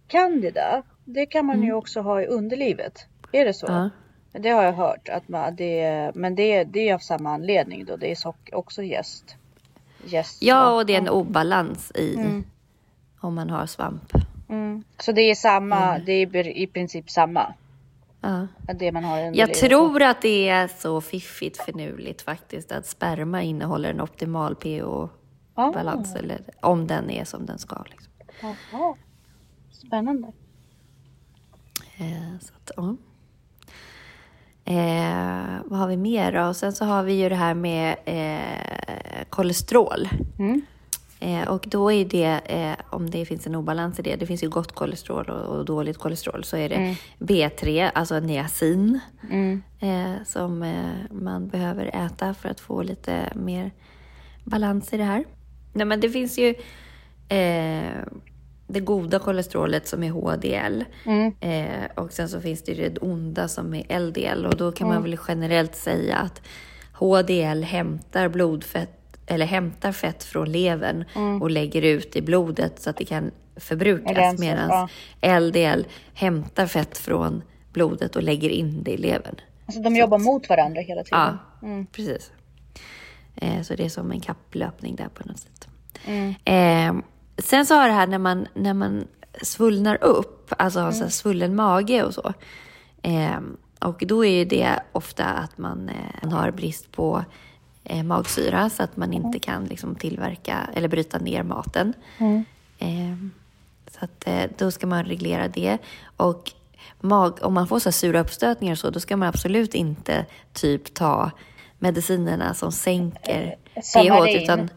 Candida, 0.08 0.84
det 1.06 1.26
kan 1.26 1.46
man 1.46 1.64
ju 1.64 1.74
också 1.74 2.02
ha 2.02 2.22
i 2.22 2.26
underlivet. 2.26 3.08
Är 3.32 3.46
det 3.46 3.54
så? 3.54 3.66
Ja. 3.70 3.90
Det 4.32 4.50
har 4.50 4.64
jag 4.64 4.74
hört. 4.74 5.10
Att 5.10 5.28
man, 5.28 5.56
det, 5.56 6.12
men 6.16 6.36
det, 6.36 6.64
det 6.64 6.90
är 6.90 6.94
av 6.94 7.00
samma 7.00 7.34
anledning 7.34 7.86
då. 7.86 7.96
Det 7.96 8.12
är 8.12 8.16
sock, 8.16 8.50
också 8.54 8.84
gäst. 8.84 9.36
gäst 10.06 10.42
Ja, 10.42 10.76
och 10.76 10.86
det 10.86 10.94
är 10.94 10.98
en 10.98 11.10
obalans 11.10 11.92
i 11.96 12.16
Mm. 12.16 12.44
Om 13.20 13.36
man 13.36 13.50
har 13.50 13.66
svamp. 13.66 14.12
Mm. 14.50 14.84
Så 14.98 15.12
det 15.12 15.22
är 15.22 15.36
samma, 15.36 16.00
det 16.00 16.12
är 16.12 16.48
i 16.48 16.68
princip 16.68 17.10
samma. 17.10 17.54
Ja. 18.22 18.48
Det 18.74 18.92
man 18.92 19.04
har 19.04 19.18
Jag 19.36 19.54
tror 19.54 20.02
att 20.02 20.22
det 20.22 20.50
är 20.50 20.68
så 20.68 21.02
fiffigt 21.02 21.64
finurligt 21.64 22.22
faktiskt 22.22 22.72
att 22.72 22.86
sperma 22.86 23.42
innehåller 23.42 23.90
en 23.90 24.02
optimal 24.02 24.56
pH-balans. 24.56 26.16
Ah. 26.16 26.20
Eller 26.20 26.42
om 26.62 26.88
den 26.88 27.10
är 27.10 27.26
som 27.26 27.46
den 27.46 27.60
ska. 27.60 27.84
Liksom. 27.90 28.14
Spännande. 29.72 30.28
Eh, 31.98 32.40
så 32.42 32.54
att, 32.54 32.72
ja. 32.76 32.96
eh, 34.74 35.62
vad 35.66 35.80
har 35.80 35.88
vi 35.88 35.98
mer 35.98 36.32
då? 36.32 36.48
Och 36.48 36.56
sen 36.56 36.74
så 36.74 36.86
har 36.86 37.04
vi 37.04 37.14
ju 37.14 37.30
det 37.30 37.36
här 37.36 37.54
med 37.54 37.96
eh, 38.06 39.26
kolesterol. 39.30 40.10
Mm. 40.40 40.62
Eh, 41.20 41.48
och 41.48 41.66
då 41.68 41.92
är 41.92 42.06
det, 42.06 42.40
eh, 42.46 42.76
om 42.90 43.10
det 43.10 43.26
finns 43.26 43.48
en 43.48 43.56
obalans 43.56 44.00
i 44.00 44.02
det, 44.02 44.16
det 44.16 44.26
finns 44.26 44.44
ju 44.44 44.50
gott 44.50 44.72
kolesterol 44.72 45.30
och, 45.30 45.58
och 45.58 45.66
dåligt 45.66 45.98
kolesterol, 45.98 46.44
så 46.44 46.58
är 46.58 46.70
det 46.70 46.96
B3, 47.20 47.92
alltså 47.96 48.20
niacin, 48.20 49.00
Mm. 49.32 49.62
eh, 49.80 50.24
som 50.26 50.64
eh, 50.64 50.90
man 51.12 51.48
behöver 51.48 52.06
äta 52.06 52.34
för 52.34 52.50
att 52.50 52.60
få 52.60 52.82
lite 52.84 53.34
mer 53.36 53.72
balans 54.44 54.94
i 54.94 54.98
det 54.98 55.04
här. 55.04 55.24
Nej, 55.74 55.86
men 55.86 56.00
det 56.00 56.10
finns 56.10 56.38
ju 56.40 56.50
eh, 57.30 57.94
det 58.68 58.80
goda 58.80 59.20
kolesterolet 59.20 59.88
som 59.88 60.04
är 60.04 60.10
HDL. 60.10 60.84
Mm. 61.06 61.34
Eh, 61.40 61.86
och 61.96 62.14
sen 62.14 62.30
så 62.30 62.42
finns 62.42 62.64
det 62.64 62.72
ju 62.72 62.90
det 62.90 62.98
onda 63.00 63.48
som 63.48 63.74
är 63.74 64.00
LDL. 64.00 64.46
Och 64.46 64.56
då 64.58 64.72
kan 64.72 64.88
man 64.88 65.04
väl 65.04 65.18
generellt 65.28 65.76
säga 65.76 66.16
att 66.18 66.42
HDL 66.94 67.64
hämtar 67.64 68.28
blodfett 68.30 68.99
eller 69.30 69.46
hämtar 69.46 69.92
fett 69.92 70.24
från 70.24 70.52
levern 70.52 71.06
och 71.42 71.52
lägger 71.52 71.82
ut 71.82 72.16
i 72.16 72.22
blodet 72.22 72.82
så 72.82 72.90
att 72.90 72.98
det 72.98 73.06
kan 73.06 73.32
förbrukas. 73.56 74.40
Medan 74.40 74.88
LDL 75.42 75.86
hämtar 76.14 76.68
fett 76.68 76.98
från 76.98 77.42
blodet 77.74 78.16
och 78.16 78.24
lägger 78.24 78.50
in 78.50 78.84
det 78.84 78.92
i 78.92 78.98
levern. 78.98 79.36
Alltså 79.66 79.82
de 79.82 79.96
jobbar 79.96 80.18
mot 80.18 80.50
varandra 80.50 80.82
hela 80.82 81.04
Ja, 81.12 81.38
tiden. 81.62 81.86
precis. 81.86 82.32
Eh, 83.36 83.62
så 83.62 83.76
det 83.76 83.86
är 83.86 83.90
som 83.90 84.12
en 84.12 84.20
kapplöpning 84.20 84.96
där 84.96 85.08
på 85.14 85.28
något 85.28 85.40
sätt. 85.40 85.68
Mm. 86.06 86.34
Eh, 86.46 87.04
sen 87.38 87.66
så 87.66 87.76
har 87.76 87.88
det 87.88 87.94
här 87.94 88.08
när 88.08 88.18
man, 88.18 88.48
när 88.54 88.74
man 88.74 89.08
svullnar 89.44 90.04
upp, 90.04 90.54
alltså 90.58 90.80
har 90.80 90.92
så 90.92 91.04
här 91.04 91.10
svullen 91.12 91.56
mage 91.56 92.04
och 92.04 92.14
så. 92.14 92.34
Eh, 93.02 93.40
och 93.82 94.04
då 94.08 94.26
är 94.26 94.46
det 94.46 94.70
ofta 94.92 95.26
att 95.26 95.58
man, 95.58 95.90
eh, 95.90 95.96
man 96.24 96.32
har 96.32 96.52
brist 96.52 96.92
på 96.92 97.24
eh, 97.90 98.04
magsyra 98.04 98.70
så 98.70 98.84
att 98.84 98.98
man 98.98 99.14
inte 99.14 99.40
kan 99.40 99.66
liksom, 99.66 99.96
tillverka 99.96 100.70
eller 100.74 100.88
bryta 100.88 101.18
ner 101.18 101.44
maten. 101.44 101.94
Eh, 102.78 103.16
så 103.92 104.06
att, 104.06 104.28
eh, 104.28 104.44
då 104.58 104.72
ska 104.72 104.88
man 104.88 105.04
reglera 105.06 105.48
det. 105.48 105.78
Och 106.18 106.52
mag, 107.02 107.40
om 107.42 107.54
man 107.54 107.68
får 107.68 107.80
så 107.80 107.92
sura 107.92 108.20
uppstötningar 108.20 108.76
så, 108.76 108.90
då 108.90 109.00
ska 109.00 109.18
man 109.18 109.28
absolut 109.28 109.76
inte 109.76 110.26
typ 110.54 110.94
ta 110.94 111.32
medicinerna 111.80 112.54
som 112.54 112.72
sänker 112.72 113.56
pH. 113.94 114.44
Utan, 114.44 114.70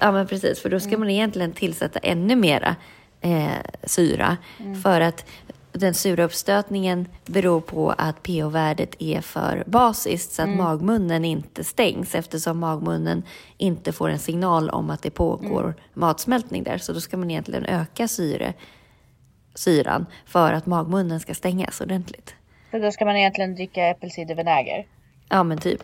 ja, 0.00 0.12
men 0.12 0.26
precis. 0.26 0.60
För 0.60 0.70
då 0.70 0.80
ska 0.80 0.98
man 0.98 1.10
egentligen 1.10 1.52
tillsätta 1.52 1.98
ännu 1.98 2.36
mera 2.36 2.76
eh, 3.20 3.48
syra. 3.84 4.36
För 4.82 5.00
att 5.00 5.24
den 5.72 5.94
sura 5.94 6.24
uppstötningen 6.24 7.08
beror 7.26 7.60
på 7.60 7.94
att 7.98 8.22
pH-värdet 8.22 8.94
är 8.98 9.20
för 9.20 9.64
basiskt 9.66 10.32
så 10.32 10.42
att 10.42 10.48
magmunnen 10.48 11.24
inte 11.24 11.64
stängs 11.64 12.14
eftersom 12.14 12.58
magmunnen 12.58 13.22
inte 13.56 13.92
får 13.92 14.08
en 14.08 14.18
signal 14.18 14.70
om 14.70 14.90
att 14.90 15.02
det 15.02 15.10
pågår 15.10 15.74
matsmältning 15.94 16.62
där. 16.64 16.78
Så 16.78 16.92
då 16.92 17.00
ska 17.00 17.16
man 17.16 17.30
egentligen 17.30 17.64
öka 17.64 18.08
syre, 18.08 18.54
syran 19.54 20.06
för 20.26 20.52
att 20.52 20.66
magmunnen 20.66 21.20
ska 21.20 21.34
stängas 21.34 21.80
ordentligt. 21.80 22.34
Så 22.70 22.78
då 22.78 22.90
ska 22.90 23.04
man 23.04 23.16
egentligen 23.16 23.54
dricka 23.54 23.86
äppelcidervinäger. 23.86 24.86
Ja 25.28 25.42
men 25.42 25.58
typ. 25.58 25.82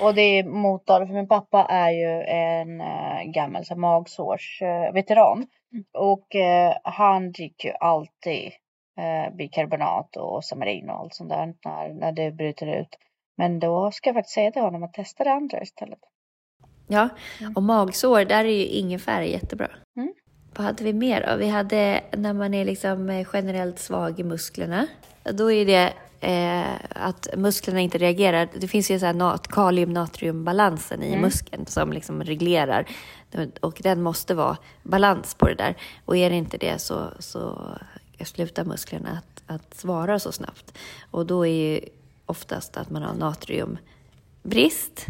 Och 0.00 0.14
det 0.14 0.20
är 0.20 0.44
motor, 0.44 1.06
för 1.06 1.14
min 1.14 1.28
pappa 1.28 1.64
är 1.64 1.90
ju 1.90 2.22
en 2.22 2.80
äh, 2.80 3.32
gammal 3.32 3.64
så 3.64 3.74
här, 3.74 3.80
magsårsveteran. 3.80 5.46
Och 5.92 6.34
eh, 6.34 6.76
han 6.84 7.32
dricker 7.32 7.68
ju 7.68 7.74
alltid 7.74 8.52
äh, 8.98 9.34
bikarbonat 9.36 10.16
och 10.16 10.44
samarin 10.44 10.90
och 10.90 10.96
allt 10.96 11.14
sånt 11.14 11.30
där 11.30 11.54
när, 11.64 11.88
när 11.88 12.12
det 12.12 12.32
bryter 12.32 12.80
ut. 12.80 12.96
Men 13.36 13.60
då 13.60 13.90
ska 13.90 14.08
jag 14.08 14.14
faktiskt 14.14 14.34
säga 14.34 14.50
till 14.50 14.62
honom 14.62 14.82
att 14.82 14.92
testa 14.92 15.24
det 15.24 15.32
andra 15.32 15.62
istället. 15.62 15.98
Ja, 16.88 17.08
och 17.56 17.62
magsår, 17.62 18.24
där 18.24 18.44
är 18.44 18.48
ju 18.48 18.66
ingefära 18.66 19.24
jättebra. 19.24 19.68
Mm. 19.96 20.14
Vad 20.56 20.66
hade 20.66 20.84
vi 20.84 20.92
mer 20.92 21.26
då? 21.30 21.36
Vi 21.36 21.48
hade 21.48 22.00
när 22.16 22.32
man 22.32 22.54
är 22.54 22.64
liksom 22.64 23.10
eh, 23.10 23.26
generellt 23.32 23.78
svag 23.78 24.20
i 24.20 24.22
musklerna. 24.22 24.86
Då 25.22 25.52
är 25.52 25.66
det 25.66 25.92
eh, 26.20 26.74
att 26.88 27.28
musklerna 27.36 27.80
inte 27.80 27.98
reagerar. 27.98 28.48
Det 28.60 28.68
finns 28.68 28.90
ju 28.90 28.98
så 28.98 29.06
här 29.06 29.14
nat- 29.14 29.48
kalium-natriumbalansen 29.48 31.02
i 31.02 31.16
muskeln 31.16 31.66
som 31.66 31.92
liksom 31.92 32.24
reglerar. 32.24 32.86
Och 33.60 33.80
den 33.82 34.02
måste 34.02 34.34
vara 34.34 34.56
balans 34.82 35.34
på 35.34 35.46
det 35.48 35.54
där. 35.54 35.76
Och 36.04 36.16
är 36.16 36.30
det 36.30 36.36
inte 36.36 36.56
det 36.58 36.78
så, 36.78 37.08
så 37.18 37.58
slutar 38.24 38.64
musklerna 38.64 39.10
att, 39.18 39.42
att 39.56 39.74
svara 39.74 40.18
så 40.18 40.32
snabbt. 40.32 40.78
Och 41.10 41.26
då 41.26 41.46
är 41.46 41.52
ju 41.52 41.80
oftast 42.26 42.76
att 42.76 42.90
man 42.90 43.02
har 43.02 43.14
natriumbrist. 43.14 45.06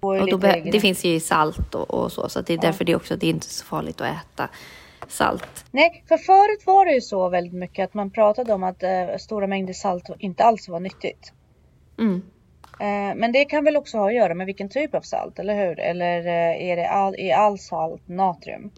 Och 0.00 0.16
Och 0.16 0.28
då 0.30 0.36
det 0.72 0.80
finns 0.80 1.04
ju 1.04 1.20
salt 1.20 1.74
och, 1.74 1.90
och 1.90 2.12
så, 2.12 2.28
så 2.28 2.40
det 2.40 2.54
är 2.54 2.58
därför 2.58 2.84
det 2.84 2.92
är 2.92 2.96
också 2.96 3.16
det 3.16 3.26
är 3.26 3.30
inte 3.30 3.46
så 3.46 3.64
farligt 3.64 4.00
att 4.00 4.16
äta 4.16 4.48
salt. 5.10 5.64
Nej, 5.70 6.04
för 6.08 6.16
förut 6.16 6.66
var 6.66 6.86
det 6.86 6.92
ju 6.92 7.00
så 7.00 7.28
väldigt 7.28 7.54
mycket 7.54 7.84
att 7.84 7.94
man 7.94 8.10
pratade 8.10 8.52
om 8.52 8.62
att 8.62 8.82
eh, 8.82 9.16
stora 9.18 9.46
mängder 9.46 9.72
salt 9.72 10.10
inte 10.18 10.44
alls 10.44 10.68
var 10.68 10.80
nyttigt. 10.80 11.32
Mm. 11.98 12.22
Eh, 12.80 13.16
men 13.16 13.32
det 13.32 13.44
kan 13.44 13.64
väl 13.64 13.76
också 13.76 13.98
ha 13.98 14.06
att 14.08 14.14
göra 14.14 14.34
med 14.34 14.46
vilken 14.46 14.68
typ 14.68 14.94
av 14.94 15.00
salt, 15.00 15.38
eller 15.38 15.66
hur? 15.66 15.80
Eller 15.80 16.18
eh, 16.26 16.68
är 16.70 16.76
det 16.76 16.88
all, 16.88 17.14
är 17.18 17.34
all 17.34 17.58
salt 17.58 18.08
natrium? 18.08 18.70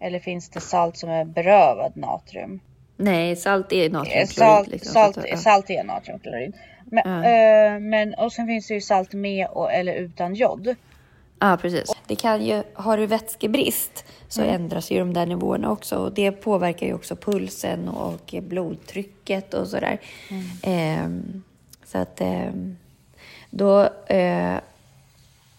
Eller 0.00 0.18
finns 0.18 0.50
det 0.50 0.60
salt 0.60 0.96
som 0.96 1.10
är 1.10 1.24
berövad 1.24 1.96
natrium? 1.96 2.60
Nej, 2.96 3.36
salt 3.36 3.72
är 3.72 3.86
Eh, 3.86 3.92
natriumklorid. 3.92 4.28
Salt, 4.28 4.68
liksom, 4.68 4.92
salt, 4.92 5.18
att, 5.18 5.28
ja. 5.28 5.36
salt 5.36 5.70
är 5.70 5.84
natriumklorid. 5.84 6.54
Men, 6.84 7.24
eh, 7.24 7.80
men 7.80 8.14
och 8.14 8.32
sen 8.32 8.46
finns 8.46 8.68
det 8.68 8.74
ju 8.74 8.80
salt 8.80 9.12
med 9.12 9.46
och, 9.46 9.72
eller 9.72 9.94
utan 9.94 10.34
jod. 10.34 10.74
Ja, 11.38 11.58
precis. 11.62 11.92
Det 12.10 12.16
kan 12.16 12.46
ju, 12.46 12.62
har 12.74 12.96
du 12.96 13.06
vätskebrist 13.06 14.04
så 14.28 14.42
ändras 14.42 14.90
ju 14.90 14.98
de 14.98 15.12
där 15.14 15.26
nivåerna 15.26 15.70
också 15.70 15.96
och 15.96 16.12
det 16.12 16.32
påverkar 16.32 16.86
ju 16.86 16.94
också 16.94 17.16
pulsen 17.16 17.88
och 17.88 18.34
blodtrycket 18.42 19.54
och 19.54 19.68
sådär. 19.68 20.00
Ehm, 20.62 21.42
så 21.84 21.98
att 21.98 22.20
ehm, 22.20 22.76
då, 23.50 23.82
eh, 24.06 24.60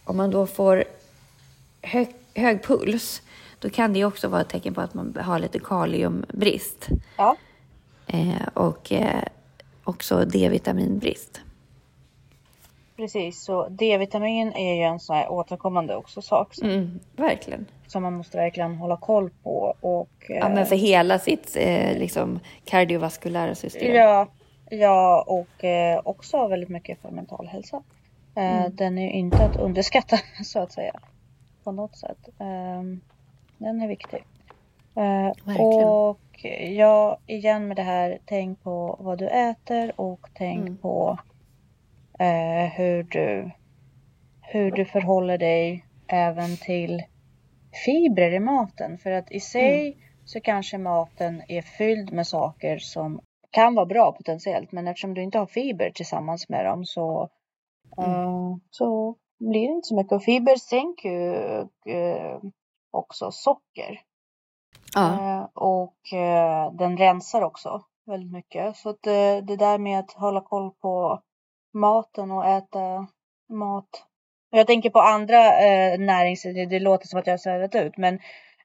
om 0.04 0.18
man 0.18 0.32
då 0.32 0.48
får 0.48 0.84
hög, 1.82 2.16
hög 2.36 2.64
puls, 2.64 3.22
då 3.60 3.70
kan 3.70 3.94
det 3.94 4.00
ju 4.00 4.06
också 4.06 4.28
vara 4.28 4.42
ett 4.42 4.50
tecken 4.50 4.74
på 4.74 4.82
att 4.82 4.94
man 4.94 5.18
har 5.22 5.40
lite 5.40 5.60
kaliumbrist 5.60 6.88
Ja, 7.18 7.36
eh, 8.08 8.48
och 8.54 8.92
eh, 8.92 9.24
också 9.84 10.26
D-vitaminbrist. 10.26 11.42
Precis. 13.02 13.44
Så 13.44 13.68
D-vitamin 13.70 14.54
är 14.54 14.74
ju 14.76 14.82
en 14.82 15.00
sån 15.00 15.16
här 15.16 15.32
återkommande 15.32 15.96
också 15.96 16.22
sak 16.22 16.54
som, 16.56 16.70
Mm, 16.70 17.00
verkligen. 17.16 17.66
som 17.88 18.04
man 18.04 18.14
måste 18.14 18.38
verkligen 18.38 18.76
hålla 18.76 18.98
koll 18.98 19.30
på. 19.44 19.76
Och, 19.82 20.10
Ja, 20.30 20.36
eh, 20.36 20.50
men 20.54 20.66
för 20.66 20.76
hela 20.76 21.20
sitt 21.20 21.58
eh, 21.60 21.98
liksom, 21.98 22.40
kardiovaskulära 22.66 23.56
system. 23.56 23.96
Ja, 23.96 24.28
Ja, 24.74 25.24
och 25.28 25.64
eh, 25.64 26.02
också 26.04 26.48
väldigt 26.48 26.70
mycket 26.70 27.02
för 27.02 27.10
mental 27.10 27.48
hälsa. 27.48 27.84
Eh, 28.36 28.58
Mm. 28.62 28.76
Den 28.76 28.98
är 28.98 29.02
ju 29.04 29.12
inte 29.12 29.38
att 29.46 29.56
underskatta 29.56 30.18
så 30.44 30.60
att 30.60 30.72
säga. 30.72 30.94
På 31.64 31.72
något 31.72 31.98
sätt. 31.98 32.30
Eh, 32.40 32.84
den 33.58 33.82
är 33.82 33.88
viktig. 33.88 34.24
Eh, 34.96 35.32
Verkligen. 35.46 35.88
och 35.88 36.18
ja, 36.70 37.18
igen 37.28 37.68
med 37.68 37.78
det 37.78 37.84
här, 37.84 38.18
tänk 38.26 38.64
på 38.64 38.96
vad 39.00 39.18
du 39.18 39.28
äter 39.28 39.92
och 39.96 40.28
tänk 40.34 40.60
Mm. 40.62 40.78
på 40.78 41.18
eh, 42.19 42.71
hur, 42.78 43.04
du, 43.04 43.52
hur 44.41 44.71
du 44.71 44.86
förhåller 44.86 45.38
dig 45.38 45.86
även 46.08 46.58
till 46.58 47.04
fibrer 47.86 48.32
i 48.32 48.39
maten. 48.39 48.97
För 48.97 49.12
att 49.12 49.32
i 49.32 49.39
sig 49.39 49.97
så 50.26 50.41
kanske 50.41 50.78
maten 50.78 51.41
är 51.47 51.62
fylld 51.62 52.13
med 52.13 52.28
saker 52.28 52.78
som 52.78 53.21
kan 53.52 53.76
vara 53.76 53.86
bra 53.86 54.12
potentiellt. 54.12 54.71
Men 54.71 54.88
eftersom 54.88 55.13
du 55.13 55.24
inte 55.24 55.38
har 55.38 55.45
fiber 55.45 55.89
tillsammans 55.89 56.50
med 56.50 56.65
dem 56.65 56.86
så, 56.86 57.30
eh, 57.97 58.56
så 58.69 59.15
blir 59.39 59.67
det 59.67 59.74
inte 59.74 59.88
så 59.88 59.95
mycket. 59.95 60.12
Och 60.12 60.24
fiber 60.24 60.56
sänker 60.56 61.10
ju 61.10 61.60
eh, 61.95 62.39
också 62.91 63.32
socker. 63.32 64.02
Ja. 64.95 65.13
Eh, 65.13 65.47
och 65.54 66.13
eh, 66.13 66.74
den 66.74 66.97
rensar 66.97 67.41
också 67.41 67.84
väldigt 68.06 68.32
mycket. 68.32 68.78
Så 68.78 68.89
att 68.89 69.08
eh, 69.08 69.38
det 69.43 69.56
där 69.56 69.78
med 69.78 70.00
att 70.00 70.12
hålla 70.12 70.41
koll 70.41 70.71
på 70.71 71.21
maten 71.74 72.32
och 72.32 72.46
äta 72.46 73.08
mat. 73.50 74.08
Jag 74.50 74.68
tänker 74.68 74.90
på 74.90 75.00
andra 75.00 75.38
eh, 75.38 76.00
närings... 76.00 76.44
Det, 76.44 76.66
det 76.66 76.80
låter 76.80 77.08
som 77.08 77.20
att 77.20 77.28
jag 77.28 77.34
har 77.34 77.38
svävat 77.38 77.76
ut 77.76 77.98
men 77.98 78.14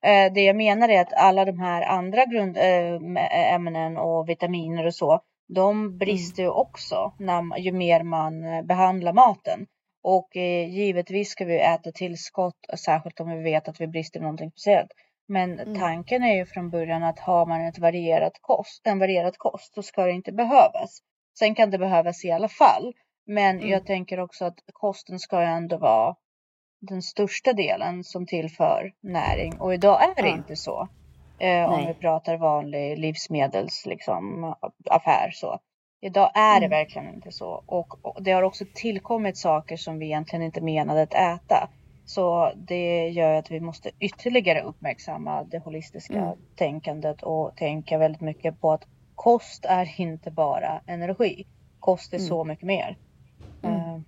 eh, 0.03 0.33
det 0.33 0.41
jag 0.41 0.57
menar 0.57 0.89
är 0.89 1.01
att 1.01 1.13
alla 1.13 1.45
de 1.45 1.59
här 1.59 1.83
andra 1.83 2.25
grundämnen 2.25 3.97
och 3.97 4.29
vitaminer 4.29 4.87
och 4.87 4.95
så. 4.95 5.21
De 5.49 5.99
brister 5.99 6.43
ju 6.43 6.49
också 6.49 7.13
när, 7.19 7.59
ju 7.59 7.73
mer 7.73 8.03
man 8.03 8.45
eh, 8.45 8.63
behandlar 8.63 9.13
maten. 9.13 9.67
Och 10.03 10.37
eh, 10.37 10.69
givetvis 10.69 11.31
ska 11.31 11.45
vi 11.45 11.61
äta 11.61 11.93
tillskott, 11.93 12.57
särskilt 12.79 13.21
om 13.21 13.31
vi 13.31 13.43
vet 13.43 13.69
att 13.69 13.81
vi 13.81 13.87
brister 13.87 14.21
i 14.21 14.23
någonting 14.23 14.51
speciellt. 14.51 14.91
Men 15.29 15.61
Mm. 15.61 15.79
tanken 15.79 16.23
är 16.23 16.35
ju 16.37 16.47
från 16.47 16.71
början 16.71 17.03
att 17.03 17.19
har 17.19 17.47
man 17.47 17.61
ett 17.61 17.79
varierat 17.79 18.33
kost, 18.41 18.87
en 18.87 18.99
varierad 18.99 19.39
kost 19.39 19.75
så 19.75 19.83
ska 19.83 20.05
det 20.05 20.13
inte 20.13 20.33
behövas. 20.33 21.01
Sen 21.39 21.55
kan 21.55 21.71
det 21.71 21.79
behövas 21.79 22.25
i 22.25 22.31
alla 22.33 22.49
fall. 22.49 22.93
Men 23.27 23.57
Mm. 23.57 23.69
jag 23.71 23.87
tänker 23.87 24.21
också 24.21 24.45
att 24.45 24.59
kosten 24.73 25.19
ska 25.19 25.41
ju 25.41 25.47
ändå 25.49 25.77
vara 25.79 26.17
den 26.81 27.03
största 27.03 27.53
delen 27.53 28.05
som 28.05 28.27
tillför 28.27 28.93
näring. 29.03 29.61
Och 29.61 29.75
idag 29.75 30.03
är 30.03 30.23
det 30.23 30.29
Ja. 30.29 30.35
inte 30.37 30.57
så. 30.57 30.89
Eh, 31.41 31.71
om 31.73 31.87
vi 31.87 31.95
pratar 31.95 32.37
vanlig 32.37 32.99
livsmedels 32.99 33.87
liksom, 33.87 34.55
affär 34.91 35.31
så. 35.33 35.59
Idag 36.01 36.31
är 36.35 36.61
det 36.61 36.67
Mm. 36.67 36.71
verkligen 36.71 37.15
inte 37.15 37.33
så. 37.33 37.65
Och, 37.67 38.05
och 38.07 38.23
det 38.23 38.33
har 38.33 38.43
också 38.43 38.65
tillkommit 38.75 39.39
saker 39.39 39.77
som 39.77 39.99
vi 39.99 40.07
egentligen 40.07 40.43
inte 40.43 40.61
menade 40.61 41.03
att 41.03 41.15
äta. 41.15 41.69
Så 42.05 42.53
det 42.57 43.09
gör 43.09 43.35
att 43.35 43.51
vi 43.51 43.61
måste 43.61 43.91
ytterligare 44.01 44.63
uppmärksamma 44.63 45.45
det 45.45 45.59
holistiska 45.59 46.19
Mm. 46.19 46.39
tänkandet 46.59 47.23
och 47.23 47.57
tänka 47.57 47.99
väldigt 47.99 48.21
mycket 48.23 48.61
på 48.61 48.73
att 48.73 48.85
kost 49.17 49.65
är 49.65 50.01
inte 50.01 50.31
bara 50.31 50.81
energi. 50.87 51.47
Kost 51.81 52.13
är 52.13 52.17
Mm. 52.19 52.29
så 52.29 52.45
mycket 52.45 52.65
mer. 52.67 52.97
Mm. 53.63 53.77
Eh, 53.81 54.01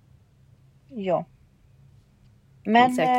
ja. 0.89 1.25
Men, 2.63 2.91
Exakt. 2.91 3.09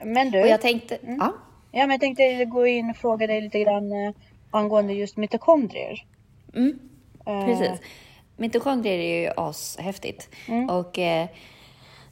eh, 0.00 0.06
men 0.06 0.30
du, 0.30 0.40
Och 0.42 0.48
jag 0.48 0.60
tänkte, 0.60 0.96
Mm. 0.96 1.16
ja. 1.20 1.32
ja, 1.72 1.80
men 1.80 1.90
jag 1.90 2.00
tänkte 2.00 2.44
gå 2.44 2.66
in 2.66 2.90
och 2.90 2.96
fråga 2.96 3.26
dig 3.26 3.40
lite 3.40 3.60
grann 3.60 3.92
eh, 3.92 4.12
angående 4.50 4.92
just 4.92 5.16
mitokondrier. 5.16 6.04
Mm. 6.54 6.78
Eh, 7.26 7.44
Precis. 7.44 7.80
Mitokondrier 8.36 8.98
är 8.98 9.20
ju 9.22 9.30
ashäftigt. 9.36 10.28
Mm. 10.48 10.70
Och 10.70 10.98
eh, 10.98 11.28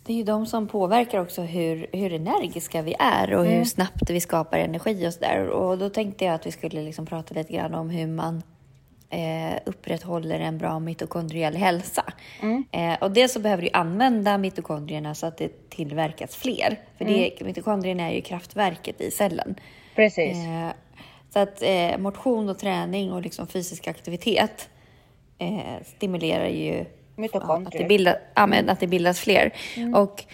det 0.04 0.12
är 0.12 0.16
ju 0.16 0.24
de 0.24 0.46
som 0.46 0.68
påverkar 0.68 1.18
också 1.20 1.42
hur, 1.42 1.86
hur 1.92 2.12
energiska 2.12 2.82
vi 2.82 2.94
är 2.98 3.34
och 3.34 3.44
Mm. 3.46 3.58
hur 3.58 3.64
snabbt 3.64 4.10
vi 4.10 4.20
skapar 4.20 4.58
energi 4.58 5.08
och 5.08 5.14
sådär. 5.14 5.46
Och 5.48 5.78
då 5.78 5.90
tänkte 5.90 6.24
jag 6.24 6.34
att 6.34 6.46
vi 6.46 6.52
skulle 6.52 6.82
liksom 6.82 7.06
prata 7.06 7.34
lite 7.34 7.52
grann 7.52 7.74
om 7.74 7.90
hur 7.90 8.06
man 8.06 8.42
eh, 9.10 9.58
upprätthåller 9.64 10.40
en 10.40 10.58
bra 10.58 10.78
mitokondriell 10.78 11.56
hälsa. 11.56 12.04
Mm. 12.42 12.64
Eh, 12.72 12.98
och 13.00 13.10
dels 13.10 13.32
så 13.32 13.40
behöver 13.40 13.62
du 13.62 13.68
använda 13.72 14.38
mitokondrierna 14.38 15.14
så 15.14 15.26
att 15.26 15.36
det 15.36 15.70
tillverkas 15.70 16.36
fler. 16.36 16.80
För 16.98 17.04
det, 17.04 17.40
mitokondrierna 17.40 18.02
är 18.02 18.14
ju 18.14 18.20
kraftverket 18.20 19.00
i 19.00 19.10
cellen. 19.10 19.54
Precis. 19.94 20.36
Eh, 20.36 20.70
så 21.30 21.38
att 21.38 21.62
eh, 21.62 21.98
motion 21.98 22.48
och 22.48 22.58
träning 22.58 23.12
och 23.12 23.22
liksom 23.22 23.46
fysisk 23.46 23.88
aktivitet 23.88 24.68
eh, 25.38 25.84
stimulerar 25.96 26.48
ju 26.48 26.80
att, 26.80 26.86
det 26.86 27.22
Mitokondrier. 27.22 27.88
bilda, 27.88 28.16
ja, 28.34 28.48
att 28.68 28.80
det 28.80 28.86
bildas 28.86 29.20
fler. 29.20 29.52
Och 29.94 30.24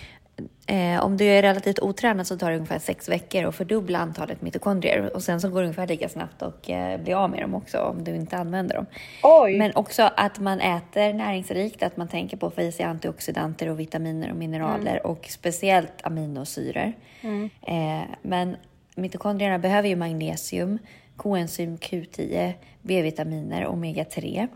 eh, 0.66 1.04
om 1.04 1.16
du 1.16 1.24
är 1.24 1.42
relativt 1.42 1.78
otränad 1.78 2.26
så 2.26 2.38
tar 2.38 2.50
det 2.50 2.56
ungefär 2.56 2.78
sex 2.78 3.08
veckor 3.08 3.44
att 3.44 3.54
fördubbla 3.54 3.98
antalet 3.98 4.42
mitokondrier. 4.42 5.14
Och 5.14 5.22
sen 5.22 5.40
så 5.40 5.48
går 5.48 5.60
det 5.60 5.66
ungefär 5.66 5.86
lika 5.86 6.08
snabbt 6.08 6.42
att 6.42 6.68
eh, 6.68 6.96
bli 6.96 7.12
av 7.12 7.30
med 7.30 7.40
dem 7.40 7.54
också 7.54 7.78
om 7.78 8.04
du 8.04 8.14
inte 8.14 8.36
använder 8.36 8.74
dem. 8.74 8.86
Oj! 9.22 9.58
Men 9.58 9.72
också 9.74 10.10
att 10.16 10.38
man 10.38 10.60
äter 10.60 11.12
näringsrikt, 11.12 11.82
att 11.82 11.96
man 11.96 12.08
tänker 12.08 12.36
på 12.36 12.46
att 12.46 12.54
få 12.54 12.60
i 12.60 12.72
sig 12.72 12.84
antioxidanter 12.84 13.68
och 13.68 13.80
vitaminer 13.80 14.30
och 14.30 14.36
mineraler 14.36 15.06
och 15.06 15.26
speciellt 15.30 15.92
aminosyror. 16.02 16.92
Mm. 17.20 17.50
Eh, 17.62 18.08
men 18.22 18.56
mitokondrierna 18.94 19.58
behöver 19.58 19.88
ju 19.88 19.96
magnesium, 19.96 20.78
koenzym 21.16 21.76
Q10, 21.76 22.52
B-vitaminer, 22.82 23.66
omega-3. 23.66 24.48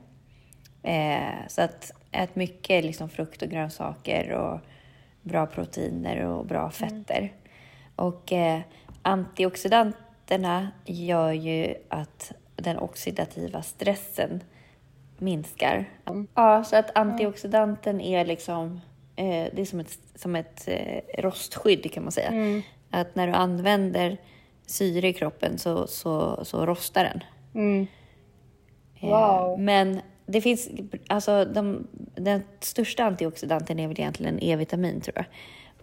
Eh, 0.83 1.49
så 1.49 1.63
att 1.63 1.93
ät 2.13 2.37
mycket 2.37 2.85
liksom 2.85 3.09
frukt 3.09 3.43
och 3.43 3.49
grönsaker 3.49 4.33
och 4.33 4.61
bra 5.29 5.47
proteiner 5.47 6.25
och 6.25 6.47
bra 6.47 6.71
fetter. 6.71 7.33
Och 7.97 8.33
eh, 8.33 8.61
antioxidanterna 9.03 10.71
gör 10.85 11.33
ju 11.33 11.75
att 11.89 12.33
den 12.57 12.79
oxidativa 12.79 13.63
stressen 13.63 14.41
minskar. 15.19 15.89
Ja, 16.35 16.65
så 16.65 16.77
att 16.77 16.99
antioxidanten 16.99 18.01
är 18.01 18.25
liksom, 18.25 18.81
eh, 19.17 19.47
det 19.53 19.61
är 19.61 19.65
som 19.65 19.81
ett, 19.81 19.99
som 20.15 20.37
ett 20.37 20.69
eh, 20.69 21.23
rostskydd 21.23 21.93
kan 21.93 22.03
man 22.03 22.13
säga. 22.13 22.29
Mm. 22.29 22.63
Att 22.91 23.15
när 23.15 23.27
du 23.27 23.33
använder 23.33 24.17
syre 24.67 25.09
i 25.09 25.13
kroppen 25.13 25.59
så, 25.59 25.87
så, 25.87 26.45
så 26.45 26.67
rostar 26.67 27.05
den. 27.05 27.25
Mm. 27.55 27.87
Eh, 29.01 29.09
Wow. 29.09 29.61
Men 29.61 30.01
det 30.29 30.41
finns, 30.41 30.69
alltså 31.09 31.45
de, 31.45 31.87
den 32.15 32.43
största 32.61 33.05
antioxidanten 33.05 33.79
är 33.79 33.89
väl 33.89 34.01
egentligen 34.01 34.39
E-vitamin 34.43 35.01
tror 35.01 35.17
jag. 35.17 35.25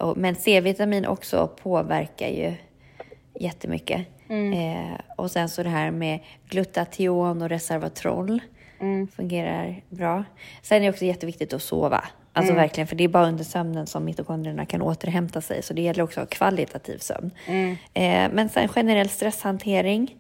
Och, 0.08 0.18
men 0.18 0.36
C-vitamin 0.36 1.06
också 1.06 1.48
påverkar 1.64 2.28
ju 2.28 2.54
jättemycket. 3.40 4.06
Mm. 4.30 4.54
Eh, 4.54 5.00
och 5.18 5.32
sen 5.32 5.50
så 5.50 5.64
det 5.64 5.70
här 5.70 5.92
med 5.92 6.20
glutation 6.50 7.42
och 7.42 7.50
resveratrol 7.50 8.42
Mm. 8.80 9.08
fungerar 9.08 9.82
bra. 9.90 10.24
Sen 10.62 10.78
är 10.78 10.82
det 10.82 10.90
också 10.90 11.06
jätteviktigt 11.06 11.54
att 11.54 11.62
sova. 11.62 12.04
Alltså 12.34 12.52
Mm. 12.52 12.62
verkligen, 12.62 12.88
för 12.88 12.96
det 12.96 13.04
är 13.04 13.08
bara 13.08 13.28
under 13.28 13.44
sömnen 13.44 13.88
som 13.88 14.06
mitokondrierna 14.06 14.66
kan 14.66 14.82
återhämta 14.82 15.42
sig. 15.42 15.64
Så 15.64 15.74
det 15.74 15.82
gäller 15.82 16.04
också 16.04 16.22
att 16.22 16.34
ha 16.34 16.38
kvalitativ 16.38 16.98
sömn. 16.98 17.32
Mm. 17.48 17.72
Eh, 17.94 18.34
men 18.36 18.50
sen 18.50 18.68
generell 18.68 19.10
stresshantering. 19.10 20.16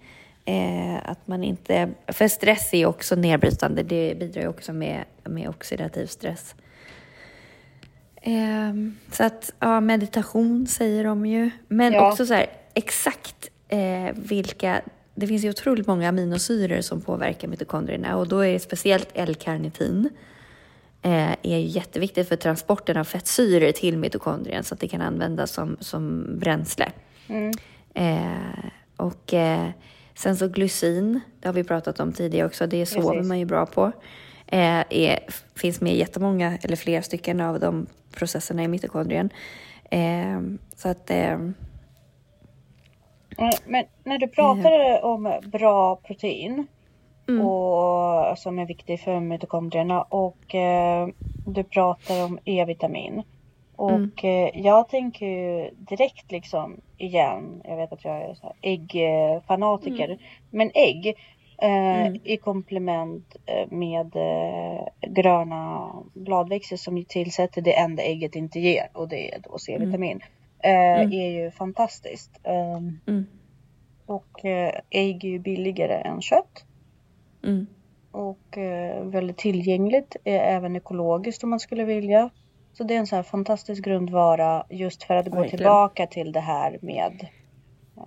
Eh, 0.45 0.95
att 1.03 1.27
man 1.27 1.43
inte, 1.43 1.89
för 2.07 2.27
stress 2.27 2.73
är 2.73 2.77
ju 2.77 2.85
också 2.85 3.15
nedbrytande. 3.15 3.83
Det 3.83 4.19
bidrar 4.19 4.41
ju 4.41 4.47
också 4.47 4.73
med, 4.73 5.03
med 5.23 5.49
oxidativ 5.49 6.05
stress. 6.05 6.55
Eh, 8.21 8.73
så 9.11 9.23
att, 9.23 9.53
ja, 9.59 9.79
meditation 9.79 10.67
säger 10.67 11.03
de 11.03 11.25
ju. 11.25 11.49
Men 11.67 11.93
Ja. 11.93 12.11
också 12.11 12.25
så 12.25 12.33
här, 12.33 12.45
exakt 12.73 13.49
eh, 13.67 14.11
vilka... 14.15 14.81
Det 15.17 15.27
finns 15.27 15.43
ju 15.45 15.49
otroligt 15.49 15.87
många 15.87 16.09
aminosyror 16.09 16.81
som 16.81 17.01
påverkar 17.01 17.47
mitokondrierna 17.47 18.17
och 18.17 18.27
då 18.27 18.39
är 18.39 18.53
det 18.53 18.59
speciellt 18.59 19.09
L-karnitin. 19.13 20.09
Eh, 21.01 21.31
är 21.41 21.57
ju 21.57 21.67
jätteviktigt 21.67 22.29
för 22.29 22.35
transporten 22.35 22.97
av 22.97 23.03
fettsyror 23.03 23.71
till 23.71 23.97
mitokondrien 23.97 24.63
så 24.63 24.73
att 24.73 24.79
det 24.79 24.87
kan 24.87 25.01
användas 25.01 25.51
som, 25.51 25.77
som 25.79 26.25
bränsle. 26.39 26.91
Mm. 27.27 27.51
Eh, 27.93 28.69
och 28.97 29.33
eh, 29.33 29.69
sen 30.15 30.35
så 30.37 30.47
glycin, 30.47 31.19
det 31.39 31.47
har 31.47 31.53
vi 31.53 31.63
pratat 31.63 31.99
om 31.99 32.13
tidigare 32.13 32.47
också, 32.47 32.67
det 32.67 32.85
sover 32.85 33.09
Precis. 33.13 33.27
man 33.27 33.39
ju 33.39 33.45
bra 33.45 33.65
på. 33.65 33.91
Eh, 34.47 34.83
är, 34.89 35.19
finns 35.55 35.81
med 35.81 35.93
i 35.93 35.97
jättemånga, 35.97 36.57
eller 36.63 36.75
flera 36.75 37.01
stycken 37.01 37.41
av 37.41 37.59
de 37.59 37.87
processerna 38.15 38.63
i 38.63 38.67
mitokondrien. 38.67 39.29
Eh, 39.91 40.41
så 40.75 40.89
att, 40.89 41.09
eh, 41.09 41.37
Eh, 43.37 43.49
Men 43.65 43.85
när 44.03 44.17
du 44.17 44.27
pratade 44.27 45.01
om 45.01 45.39
bra 45.45 45.95
protein 45.95 46.67
Mm. 47.27 47.45
och 47.45 48.37
som 48.37 48.59
är 48.59 48.65
viktig 48.65 48.99
för 48.99 49.19
mitokondrierna 49.19 50.01
och 50.01 50.55
eh, 50.55 51.07
du 51.47 51.63
pratar 51.63 52.25
om 52.25 52.39
E-vitamin. 52.45 53.23
Och 53.75 54.23
Mm. 54.23 54.63
jag 54.63 54.89
tänker 54.89 55.25
ju 55.25 55.69
direkt 55.77 56.31
liksom 56.31 56.81
igen, 56.97 57.61
jag 57.65 57.77
vet 57.77 57.93
att 57.93 58.05
jag 58.05 58.21
är 58.21 58.33
så 58.33 58.53
äggfanatiker, 58.61 60.05
Mm. 60.05 60.17
men 60.49 60.71
ägg 60.73 61.15
Eh, 61.57 62.01
Mm. 62.05 62.19
I 62.23 62.37
komplement 62.37 63.35
eh, 63.45 63.67
med 63.71 64.15
eh, 64.15 64.87
gröna 65.09 65.91
bladväxter 66.13 66.77
som 66.77 67.05
tillsätter 67.05 67.61
det 67.61 67.73
enda 67.79 68.03
ägget 68.03 68.35
inte 68.35 68.59
ger 68.59 68.87
och 68.93 69.07
det 69.07 69.33
är 69.33 69.39
då 69.39 69.57
C-vitamin. 69.57 70.19
Eh, 70.59 70.99
Mm. 71.01 71.11
är 71.11 71.29
ju 71.29 71.51
fantastiskt. 71.51 72.31
Ehm, 72.43 72.99
Mm. 73.07 73.25
och 74.05 74.45
eh, 74.45 74.73
ägg 74.89 75.23
är 75.25 75.29
ju 75.29 75.39
billigare 75.39 75.93
än 75.93 76.21
kött. 76.21 76.65
Mm. 77.43 77.67
Och 78.11 78.57
väldigt 79.03 79.37
tillgängligt, 79.37 80.15
även 80.23 80.75
ekologiskt 80.75 81.43
om 81.43 81.49
man 81.49 81.59
skulle 81.59 81.83
vilja. 81.83 82.29
Så 82.77 82.83
det 82.83 82.93
är 82.95 82.99
en 82.99 83.07
sån 83.07 83.15
här 83.15 83.23
fantastisk 83.23 83.83
grundvara 83.83 84.65
just 84.69 85.03
för 85.03 85.15
att 85.15 85.25
gå 85.25 85.31
Verkligen. 85.35 85.57
tillbaka 85.57 86.07
till 86.07 86.31
det 86.31 86.39
här 86.39 86.77
med 86.81 87.27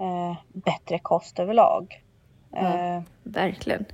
eh, 0.00 0.36
bättre 0.52 0.98
kost 0.98 1.38
överlag. 1.38 2.02
Ja. 2.52 2.78
Eh, 2.96 3.02
Verkligen. 3.22 3.84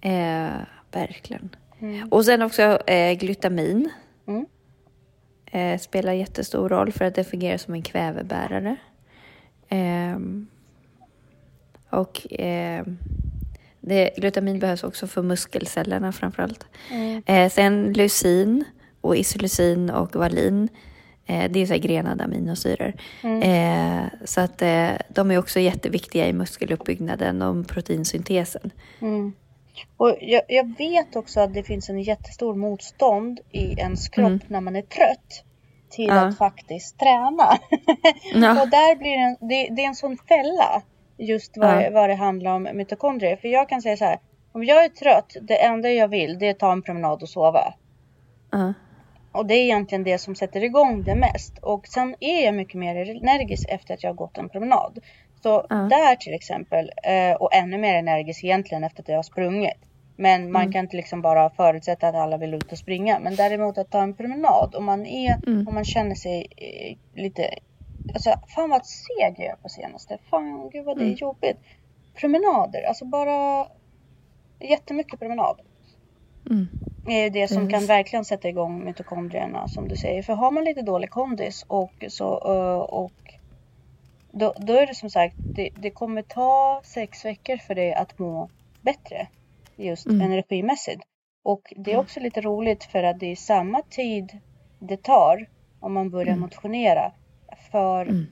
Eh, 0.00 0.50
verkligen. 0.92 1.54
mm, 1.80 2.08
Och 2.08 2.24
sen 2.24 2.42
också 2.42 2.62
eh, 2.86 3.18
glutamin. 3.18 3.90
Mm. 4.26 4.46
Eh, 5.52 5.78
spelar 5.78 6.12
jättestor 6.12 6.68
roll 6.68 6.92
för 6.92 7.04
att 7.04 7.14
det 7.14 7.24
fungerar 7.24 7.56
som 7.56 7.74
en 7.74 7.82
kvävebärare. 7.82 8.76
Ehm, 9.68 10.46
och 11.90 12.26
ehm, 12.30 12.98
det, 13.80 14.10
glutamin 14.16 14.58
behövs 14.58 14.84
också 14.84 15.06
för 15.06 15.22
muskelcellerna 15.22 16.12
framförallt. 16.12 16.66
mm, 16.90 17.22
Eh, 17.26 17.50
sen 17.50 17.92
leucin 17.92 18.64
och 19.00 19.16
isoleucin 19.16 19.90
och 19.90 20.16
valin. 20.16 20.68
Eh, 21.26 21.50
det 21.50 21.60
är 21.60 21.66
så 21.66 21.74
grenade 21.78 22.24
aminosyror. 22.24 22.92
mm, 23.22 23.42
Eh, 23.42 24.06
så 24.24 24.40
att 24.40 24.62
eh, 24.62 24.90
de 25.08 25.30
är 25.30 25.38
också 25.38 25.60
jätteviktiga 25.60 26.26
i 26.26 26.32
muskeluppbyggnaden 26.32 27.42
och 27.42 27.68
proteinsyntesen. 27.68 28.70
mm. 29.00 29.32
Och 29.96 30.16
jag, 30.20 30.42
jag 30.48 30.76
vet 30.78 31.16
också 31.16 31.40
att 31.40 31.54
det 31.54 31.62
finns 31.62 31.88
en 31.90 32.02
jättestor 32.02 32.54
motstånd 32.54 33.40
i 33.50 33.72
ens 33.72 34.08
kropp 34.08 34.26
Mm. 34.26 34.40
när 34.46 34.60
man 34.60 34.76
är 34.76 34.82
trött 34.82 35.44
till 35.90 36.06
Ja. 36.06 36.14
att 36.26 36.38
faktiskt 36.38 36.98
träna. 36.98 37.58
Ja. 38.34 38.62
Och 38.62 38.68
där 38.70 38.96
blir 38.96 39.10
det, 39.10 39.16
en, 39.22 39.48
det, 39.48 39.68
det 39.76 39.82
är 39.82 39.88
en 39.88 39.94
sån 39.94 40.16
fälla 40.16 40.82
just 41.18 41.56
vad, 41.56 41.82
Ja. 41.84 41.90
vad 41.92 42.08
det 42.10 42.14
handlar 42.14 42.50
om 42.54 42.68
mitokondrier. 42.74 43.36
För 43.36 43.48
jag 43.48 43.68
kan 43.68 43.82
säga 43.82 43.96
så 43.96 44.04
här. 44.04 44.18
Om 44.52 44.64
jag 44.64 44.84
är 44.84 44.88
trött, 44.88 45.36
det 45.42 45.64
enda 45.64 45.90
jag 45.90 46.08
vill 46.08 46.38
det 46.38 46.46
är 46.46 46.50
att 46.50 46.58
ta 46.58 46.72
en 46.72 46.82
promenad 46.82 47.22
och 47.22 47.28
sova. 47.28 47.74
Ja. 48.50 48.72
Och 49.32 49.46
det 49.46 49.54
är 49.54 49.62
egentligen 49.64 50.04
det 50.04 50.18
som 50.18 50.34
sätter 50.34 50.64
igång 50.64 51.02
det 51.04 51.14
mest. 51.14 51.58
Och 51.62 51.86
sen 51.86 52.14
är 52.20 52.44
jag 52.44 52.54
mycket 52.54 52.74
mer 52.74 52.96
energisk 52.96 53.68
efter 53.68 53.94
att 53.94 54.02
jag 54.02 54.10
har 54.10 54.14
gått 54.14 54.38
en 54.38 54.48
promenad. 54.48 54.98
Så 55.42 55.66
Ja. 55.68 55.76
där 55.76 56.16
till 56.16 56.34
exempel, 56.34 56.90
eh, 57.04 57.32
och 57.36 57.54
ännu 57.54 57.78
mer 57.78 57.94
energisk 57.94 58.44
egentligen 58.44 58.84
efter 58.84 59.02
att 59.02 59.08
jag 59.08 59.16
har 59.16 59.22
sprungit. 59.22 59.78
Men 60.16 60.52
man 60.52 60.62
Mm. 60.62 60.72
kan 60.72 60.84
inte 60.84 60.96
liksom 60.96 61.22
bara 61.22 61.50
förutsätta 61.50 62.08
att 62.08 62.14
alla 62.14 62.36
vill 62.36 62.54
ut 62.54 62.72
och 62.72 62.78
springa. 62.78 63.18
Men 63.18 63.36
däremot 63.36 63.78
att 63.78 63.90
ta 63.90 64.02
en 64.02 64.14
promenad 64.14 64.74
om 64.74 64.84
man, 64.84 65.06
är, 65.06 65.38
Mm. 65.46 65.68
om 65.68 65.74
man 65.74 65.84
känner 65.84 66.14
sig 66.14 66.46
eh, 66.56 67.20
lite... 67.22 67.50
Alltså 68.14 68.34
fan 68.54 68.70
vad 68.70 68.86
seg 68.86 69.34
jag 69.36 69.46
är 69.46 69.56
på 69.56 69.68
senaste. 69.68 70.18
Fan 70.30 70.70
gud 70.70 70.84
vad 70.84 70.96
det 70.98 71.02
är 71.02 71.06
Mm. 71.06 71.16
jobbigt. 71.20 71.56
Promenader, 72.20 72.82
alltså 72.88 73.04
bara 73.04 73.66
jättemycket 74.60 75.20
promenad 75.20 75.60
Mm. 76.50 76.68
är 77.06 77.24
ju 77.24 77.30
det 77.30 77.48
som 77.48 77.58
Mm. 77.58 77.70
kan 77.70 77.86
verkligen 77.86 78.24
sätta 78.24 78.48
igång 78.48 78.84
mitokondrierna 78.84 79.68
som 79.68 79.88
du 79.88 79.96
säger. 79.96 80.22
För 80.22 80.32
har 80.32 80.50
man 80.50 80.64
lite 80.64 80.82
dålig 80.82 81.10
kondis 81.10 81.64
och 81.68 82.04
så 82.08 82.28
och 82.84 83.14
då, 84.32 84.54
då 84.60 84.72
är 84.74 84.86
det 84.86 84.94
som 84.94 85.10
sagt, 85.10 85.36
det, 85.54 85.70
det 85.74 85.90
kommer 85.90 86.22
ta 86.22 86.82
sex 86.84 87.24
veckor 87.24 87.56
för 87.56 87.74
dig 87.74 87.94
att 87.94 88.18
må 88.18 88.50
bättre 88.82 89.28
just 89.76 90.06
Mm. 90.06 90.20
energimässigt. 90.22 91.02
Och 91.44 91.74
det 91.76 91.90
är 91.90 91.94
Mm. 91.94 92.04
också 92.04 92.20
lite 92.20 92.40
roligt 92.40 92.84
för 92.84 93.02
att 93.02 93.20
det 93.20 93.26
är 93.32 93.36
samma 93.36 93.82
tid 93.90 94.40
det 94.80 95.02
tar 95.02 95.46
om 95.80 95.92
man 95.94 96.10
börjar 96.10 96.32
Mm. 96.34 96.40
motionera 96.40 97.12
för 97.72 98.06
Mm. 98.06 98.26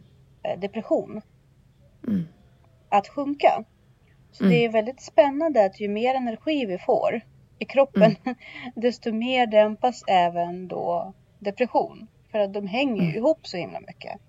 eh, 0.48 0.58
depression 0.60 1.22
att 2.90 3.08
sjunka. 3.08 3.64
Så 4.32 4.44
det 4.44 4.64
är 4.64 4.68
väldigt 4.72 5.02
spännande 5.02 5.64
att 5.64 5.80
ju 5.80 5.88
mer 5.88 6.14
energi 6.14 6.66
vi 6.66 6.78
får 6.78 7.20
i 7.58 7.64
kroppen 7.64 8.16
desto 8.74 9.12
mer 9.12 9.46
dämpas 9.46 10.02
även 10.06 10.68
då 10.68 11.12
depression. 11.38 12.06
För 12.30 12.38
att 12.38 12.54
de 12.54 12.66
hänger 12.66 13.02
Mm. 13.02 13.16
ihop 13.16 13.46
så 13.46 13.56
himla 13.56 13.80
mycket. 13.80 14.20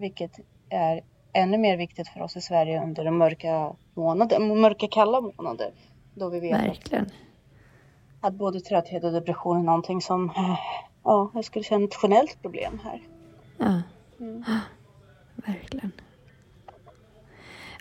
Vilket 0.00 0.30
är 0.68 1.00
ännu 1.32 1.58
mer 1.58 1.76
viktigt 1.76 2.08
för 2.08 2.22
oss 2.22 2.36
i 2.36 2.40
Sverige 2.40 2.82
under 2.82 3.04
de 3.04 3.18
mörka 3.18 3.72
månader, 3.94 4.38
mörka 4.38 4.86
kalla 4.90 5.20
månader. 5.20 5.70
Då 6.14 6.28
vi 6.28 6.40
vet 6.40 6.54
att, 6.60 6.66
Verkligen. 6.68 7.10
att 8.20 8.34
både 8.34 8.60
trötthet 8.60 9.04
och 9.04 9.12
depression 9.12 9.56
är 9.58 9.62
någonting 9.62 10.00
som, 10.00 10.32
ja, 11.04 11.30
jag 11.34 11.44
skulle 11.44 11.64
säga 11.64 11.76
ett 11.76 11.82
nationellt 11.82 12.42
problem 12.42 12.80
här. 12.84 13.00
Ja, 13.58 13.82
Mm. 14.20 14.44
verkligen. 15.46 15.92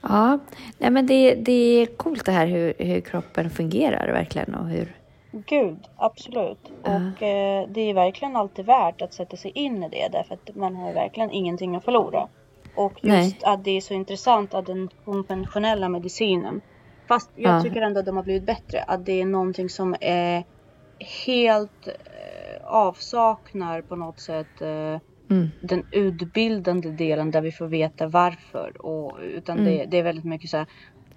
Ja, 0.03 0.39
nej 0.77 0.91
men 0.91 1.05
det, 1.05 1.35
det 1.35 1.51
är 1.81 1.85
coolt 1.85 2.25
det 2.25 2.31
här 2.31 2.47
hur, 2.47 2.73
hur 2.77 3.01
kroppen 3.01 3.49
fungerar 3.49 4.11
verkligen 4.11 4.55
och 4.55 4.67
hur... 4.67 4.95
Gud, 5.31 5.77
absolut. 5.95 6.71
Ja. 6.83 6.95
Och 6.95 7.23
eh, 7.23 7.67
det 7.69 7.81
är 7.81 7.93
verkligen 7.93 8.35
alltid 8.35 8.65
värt 8.65 9.01
att 9.01 9.13
sätta 9.13 9.37
sig 9.37 9.51
in 9.55 9.83
i 9.83 9.89
det 9.89 10.09
därför 10.11 10.33
att 10.33 10.55
man 10.55 10.75
har 10.75 10.93
verkligen 10.93 11.31
ingenting 11.31 11.75
att 11.75 11.83
förlora. 11.85 12.27
Och 12.75 12.93
just 12.93 13.03
Nej. 13.05 13.37
att 13.43 13.63
det 13.63 13.71
är 13.71 13.81
så 13.81 13.93
intressant 13.93 14.53
att 14.53 14.65
den 14.65 14.89
konventionella 15.05 15.89
medicinen, 15.89 16.61
fast 17.07 17.29
jag 17.35 17.55
Ja. 17.57 17.61
tycker 17.63 17.81
ändå 17.81 17.99
att 17.99 18.05
de 18.05 18.15
har 18.15 18.23
blivit 18.23 18.43
bättre, 18.43 18.83
att 18.87 19.05
det 19.05 19.21
är 19.21 19.25
någonting 19.25 19.69
som 19.69 19.95
är 20.01 20.43
helt 21.25 21.87
eh, 21.87 22.65
avsaknar 22.65 23.81
på 23.81 23.95
något 23.95 24.19
sätt 24.19 24.61
eh, 24.61 24.97
Mm, 25.33 25.51
den 25.61 25.83
utbildande 25.91 26.89
delen 26.91 27.31
där 27.31 27.41
vi 27.41 27.51
får 27.51 27.67
veta 27.67 28.07
varför. 28.07 28.85
Och, 28.85 29.19
utan 29.21 29.59
Mm. 29.59 29.77
det, 29.77 29.85
det 29.85 29.97
är 29.97 30.03
väldigt 30.03 30.25
mycket 30.25 30.49
så 30.49 30.57
här. 30.57 30.67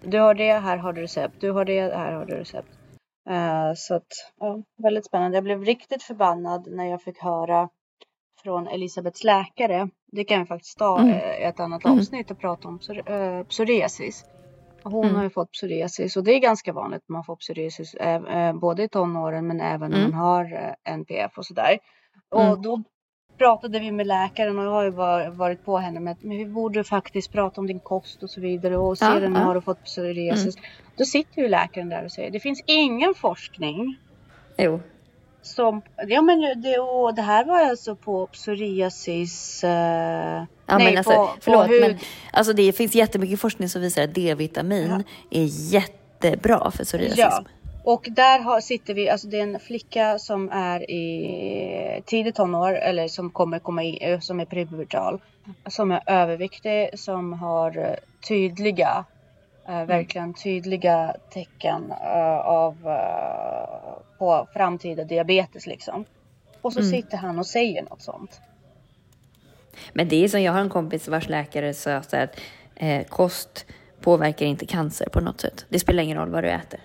Du 0.03 0.19
har 0.21 0.35
det, 0.35 0.53
här 0.53 0.77
har 0.77 0.93
du 0.93 1.03
recept. 1.03 1.35
Du 1.41 1.51
har 1.53 1.65
det, 1.65 1.81
här 1.81 2.13
har 2.13 2.27
du 2.27 2.35
recept. 2.37 2.69
Eh, 3.31 3.73
så 3.77 3.95
att, 3.95 4.07
ja, 4.41 4.63
väldigt 4.83 5.07
spännande. 5.07 5.37
Jag 5.37 5.45
blev 5.45 5.65
riktigt 5.65 6.03
förbannad 6.03 6.67
när 6.71 6.85
jag 6.85 7.03
fick 7.03 7.19
höra 7.19 7.69
från 8.43 8.67
Elisabeths 8.69 9.25
läkare. 9.25 9.89
Det 10.13 10.25
kan 10.25 10.41
vi 10.41 10.47
faktiskt 10.47 10.79
ta 10.79 10.99
Mm. 10.99 11.11
eh, 11.11 11.49
ett 11.49 11.61
annat 11.61 11.85
Mm. 11.85 11.99
avsnitt 11.99 12.31
och 12.31 12.39
prata 12.41 12.69
om 12.69 12.79
eh, 13.07 13.45
psoriasis. 13.45 14.23
Hon 14.85 15.05
Mm. 15.05 15.17
har 15.17 15.23
ju 15.23 15.31
fått 15.31 15.53
psoriasis 15.53 16.17
och 16.17 16.25
det 16.25 16.33
är 16.33 16.39
ganska 16.41 16.73
vanligt 16.73 17.03
att 17.03 17.09
man 17.09 17.25
får 17.25 17.37
psoriasis 17.37 17.95
eh, 17.95 18.53
både 18.55 18.83
i 18.83 18.89
tonåren 18.89 19.47
men 19.47 19.61
även 19.61 19.91
när 19.91 19.99
Mm. 19.99 20.11
man 20.11 20.21
har 20.21 20.45
eh, 20.55 20.93
NPF 20.95 21.39
och 21.39 21.47
sådär. 21.47 21.79
Och 22.31 22.41
Mm. 22.43 22.63
då 22.63 22.83
pratade 23.39 23.79
vi 23.79 23.93
med 23.93 24.07
läkaren 24.07 24.59
och 24.59 24.65
jag 24.65 24.71
har 24.71 24.85
ju 24.85 24.91
var- 24.91 25.29
varit 25.29 25.65
på 25.65 25.79
henne 25.79 26.01
med 26.01 26.13
att 26.13 26.23
men 26.23 26.39
vi 26.39 26.47
borde 26.47 26.85
faktiskt 26.85 27.33
prata 27.33 27.61
om 27.61 27.67
din 27.67 27.81
kost 27.81 28.23
och 28.23 28.31
så 28.31 28.41
vidare 28.41 28.77
och 28.77 28.91
Ja, 28.93 28.97
ser 28.97 29.21
du 29.21 29.29
nu 29.29 29.39
ja. 29.39 29.45
har 29.45 29.55
du 29.55 29.61
fått 29.61 29.85
psoriasis. 29.85 30.57
Då 30.99 31.05
sitter 31.05 31.43
ju 31.43 31.49
läkaren 31.49 31.89
där 31.89 32.05
och 32.05 32.13
säger 32.13 32.31
det 32.31 32.41
finns 32.41 32.63
ingen 32.67 33.15
forskning 33.15 33.97
jo. 34.59 34.81
som, 35.43 35.83
ja 36.09 36.23
men 36.23 36.63
det, 36.63 36.79
och 36.79 37.15
det 37.15 37.23
här 37.23 37.45
var 37.45 37.61
alltså 37.71 37.97
på 37.97 38.27
psoriasis, 38.27 39.65
eh, 39.65 39.71
Ja, 39.71 40.79
nej 40.79 40.85
men 40.87 40.97
alltså, 40.99 41.13
på, 41.13 41.31
förlåt, 41.41 41.67
på 41.67 41.73
hud. 41.73 41.81
men 41.83 41.97
alltså 42.33 42.53
det 42.53 42.73
finns 42.73 42.95
jättemycket 42.95 43.41
forskning 43.41 43.69
som 43.69 43.83
visar 43.83 44.03
att 44.03 44.15
D-vitamin 44.15 45.05
är 45.31 45.45
jättebra 45.73 46.71
för 46.71 46.85
psoriasis. 46.85 47.19
Ja. 47.19 47.45
Och 47.89 48.07
där 48.11 48.39
har, 48.39 48.61
sitter 48.61 48.95
vi, 48.95 49.11
alltså 49.11 49.27
det 49.29 49.39
är 49.39 49.43
en 49.43 49.61
flicka 49.61 50.19
som 50.19 50.51
är 50.53 50.91
i 50.91 52.03
tidigt 52.07 52.35
tonår 52.35 52.73
eller 52.75 53.09
som 53.09 53.31
kommer 53.31 53.59
komma 53.59 53.85
i, 53.85 54.13
eh, 54.13 54.21
som 54.21 54.41
är 54.41 54.45
prepubertal. 54.45 55.21
Som 55.69 55.91
är 55.91 56.03
överviktig, 56.07 56.99
som 56.99 57.33
har 57.33 57.79
eh, 57.79 57.95
tydliga, 58.29 59.05
eh, 59.69 59.85
verkligen 59.85 60.35
tydliga 60.35 61.17
tecken 61.31 61.93
eh, 62.05 62.39
av 62.39 62.75
eh, 62.87 64.19
på 64.19 64.49
framtida 64.53 65.05
diabetes 65.05 65.67
liksom. 65.67 66.05
Och 66.63 66.73
så 66.73 66.79
Mm. 66.81 66.91
sitter 66.91 67.17
han 67.17 67.39
och 67.39 67.47
säger 67.47 67.83
något 67.83 68.03
sånt. 68.03 68.41
Men 69.93 70.09
det 70.09 70.25
är 70.25 70.29
som 70.29 70.43
jag 70.43 70.53
har 70.53 70.61
en 70.61 70.69
kompis 70.71 71.09
vars 71.09 71.29
läkare 71.29 71.75
sa 71.75 71.93
att 71.93 72.15
eh, 72.75 73.05
kost 73.07 73.67
påverkar 74.01 74.47
inte 74.47 74.67
cancer 74.67 75.09
på 75.09 75.21
något 75.21 75.41
sätt. 75.41 75.67
Det 75.69 75.79
spelar 75.79 76.03
ingen 76.03 76.19
roll 76.19 76.31
vad 76.31 76.45
du 76.45 76.51
äter. 76.51 76.81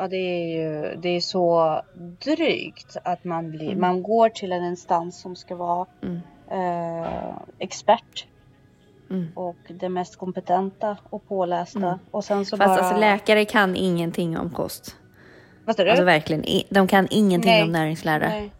Ja, 0.00 0.08
det 0.08 0.16
är 0.16 0.46
ju 0.46 0.96
det 0.96 1.08
är 1.08 1.20
så 1.20 1.80
drygt 2.24 2.96
att 3.04 3.24
man 3.24 3.50
blir, 3.50 3.66
Mm. 3.68 3.80
man 3.80 4.02
går 4.02 4.28
till 4.28 4.52
en 4.52 4.64
instans 4.64 5.20
som 5.20 5.36
ska 5.36 5.56
vara 5.56 5.86
Mm. 6.02 6.20
eh, 6.50 7.36
expert 7.58 8.26
Mm. 9.10 9.28
och 9.34 9.56
det 9.68 9.88
mest 9.88 10.16
kompetenta 10.16 10.96
och 11.10 11.28
pålästa. 11.28 11.78
Mm. 11.78 11.98
Och 12.10 12.24
sen 12.24 12.46
så 12.46 12.56
Fast 12.56 12.68
bara... 12.68 12.78
alltså 12.78 13.00
läkare 13.00 13.44
kan 13.44 13.76
ingenting 13.76 14.38
om 14.38 14.50
kost. 14.50 14.96
Vad 15.64 15.76
du? 15.76 15.90
Alltså 15.90 16.04
verkligen, 16.04 16.44
de 16.70 16.86
kan 16.86 17.06
ingenting 17.10 17.50
Nej. 17.50 17.62
om 17.62 17.72
näringslära. 17.72 18.28
Nej. 18.28 18.50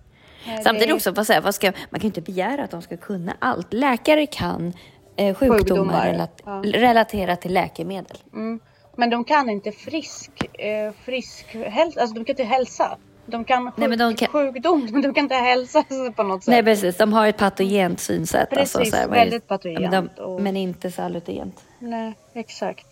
Nej, 0.47 0.63
Samtidigt 0.63 0.89
det 0.89 0.95
också, 0.95 1.11
vad 1.11 1.27
säger, 1.27 1.41
vad 1.41 1.55
ska, 1.55 1.67
man 1.91 2.01
kan 2.01 2.01
ju 2.01 2.07
inte 2.07 2.21
begära 2.21 2.65
att 2.65 2.71
de 2.71 2.83
ska 2.83 2.97
kunna 2.97 3.33
allt. 3.39 3.73
Läkare 3.73 4.27
kan 4.27 4.73
eh, 5.17 5.35
sjukdomar, 5.35 5.59
Sjukdomar, 5.59 6.07
relat, 6.07 6.43
ja. 6.45 6.63
relatera 6.65 7.37
till 7.37 7.53
läkemedel. 7.55 8.17
Mm. 8.33 8.61
Men 8.97 9.11
de 9.11 9.25
kan 9.25 9.51
inte 9.51 9.73
frisk, 9.73 10.31
eh, 10.59 10.93
frisk 11.05 11.47
hälsa, 11.55 12.01
alltså 12.01 12.15
de 12.15 12.25
kan 12.25 12.33
inte 12.33 12.45
hälsa. 12.45 12.99
De 13.27 13.45
kan, 13.45 13.65
sjuk, 13.65 13.75
Nej, 13.77 13.89
men 13.89 13.99
de 13.99 14.15
kan- 14.17 14.29
sjukdom, 14.29 14.89
men 14.93 15.03
de 15.03 15.15
kan 15.15 15.25
inte 15.25 15.35
hälsa 15.35 15.85
på 16.17 16.23
något 16.23 16.45
sätt. 16.45 16.51
Nej 16.53 16.63
precis, 16.63 16.97
de 16.97 17.13
har 17.13 17.27
ett 17.27 17.37
patogent 17.39 18.01
synsätt. 18.01 18.51
Precis, 18.51 18.77
alltså, 18.77 18.91
så 18.91 18.97
här, 18.97 19.09
väldigt 19.09 19.49
patogent 19.49 19.91
Men, 19.91 20.11
de, 20.17 20.23
och- 20.23 20.41
men 20.41 20.57
inte 20.57 20.91
salutogent. 20.91 21.65
Nej, 21.79 22.13
exakt. 22.35 22.87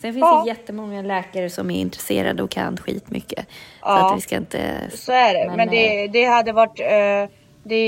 Sen 0.00 0.12
finns 0.12 0.20
Ja. 0.22 0.42
det 0.44 0.48
jättemånga 0.50 1.02
läkare 1.02 1.50
som 1.50 1.70
är 1.70 1.80
intresserade 1.80 2.42
och 2.42 2.50
kan 2.50 2.76
skitmycket. 2.76 3.46
Så 3.46 3.46
Ja. 3.82 4.10
att 4.10 4.16
vi 4.16 4.20
ska 4.20 4.36
inte... 4.36 4.74
Så 4.94 5.12
är 5.12 5.34
det. 5.34 5.46
Men, 5.48 5.56
Men, 5.56 5.68
det, 5.68 6.06
det 6.08 6.24
hade 6.24 6.52
varit... 6.52 6.80
Eh, 6.80 7.36
det, 7.64 7.84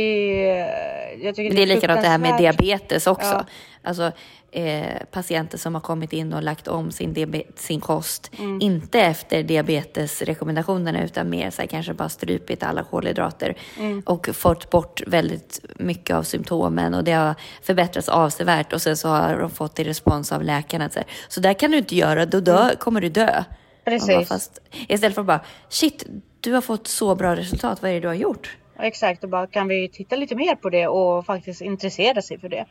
jag 1.22 1.35
tycker 1.35 1.57
det 1.57 1.62
är 1.62 1.66
likadant 1.66 2.03
det 2.03 2.09
här 2.09 2.18
med 2.18 2.39
diabetes 2.39 3.07
också. 3.07 3.26
Ja. 3.32 3.45
Alltså 3.82 4.12
eh, 4.55 5.02
patienter 5.11 5.59
som 5.59 5.74
har 5.74 5.80
kommit 5.80 6.12
in 6.12 6.32
och 6.32 6.42
lagt 6.42 6.68
om 6.68 6.90
sin, 6.90 7.42
sin 7.57 7.80
kost. 7.80 8.30
Mm. 8.38 8.61
Inte 8.61 9.00
efter 9.00 9.42
diabetesrekommendationerna 9.42 11.05
utan 11.05 11.30
mer 11.30 11.50
så 11.50 11.62
här, 11.62 11.66
kanske 11.66 11.94
bara 11.94 12.09
strupit 12.09 12.62
alla 12.62 12.84
kolhydrater. 12.84 13.57
Mm. 13.78 14.02
Och 14.07 14.28
fått 14.32 14.70
bort 14.70 15.02
väldigt 15.07 15.61
mycket 15.76 16.16
av 16.16 16.22
symptomen 16.22 16.94
och 16.94 17.05
det 17.05 17.12
har 17.12 17.34
förbättrats 17.62 18.09
avsevärt. 18.09 18.72
Och 18.72 18.82
sen 18.82 18.96
så 18.96 19.09
har 19.09 19.38
de 19.38 19.50
fått 19.50 19.78
i 19.78 19.84
respons 19.84 20.32
av 20.32 20.42
läkarna. 20.42 20.90
Så, 20.90 20.98
här, 20.98 21.09
så 21.28 21.40
där 21.40 21.55
kan 21.55 21.70
du 21.70 21.78
inte 21.78 21.96
göra, 21.96 22.26
då 22.26 22.40
dö, 22.40 22.76
kommer 22.76 23.00
du 23.00 23.09
dö. 23.09 23.28
Mm. 23.28 23.44
Precis. 23.84 24.28
Fast, 24.28 24.61
istället 24.88 25.14
för 25.14 25.20
att 25.20 25.26
bara, 25.26 25.44
shit, 25.68 26.07
du 26.40 26.52
har 26.52 26.61
fått 26.61 26.86
så 26.86 27.14
bra 27.14 27.36
resultat, 27.36 27.82
vad 27.82 27.90
är 27.90 27.94
det 27.94 28.00
du 28.00 28.09
har 28.09 28.14
gjort? 28.14 28.57
Exakt, 28.78 29.24
och 29.24 29.30
bara 29.30 29.46
kan 29.46 29.68
vi 29.68 29.88
titta 29.88 30.16
lite 30.16 30.34
mer 30.34 30.55
på 30.55 30.70
det 30.70 30.86
och 30.86 31.26
faktiskt 31.26 31.61
intressera 31.61 32.22
sig 32.22 32.38
för 32.38 32.48
det. 32.48 32.66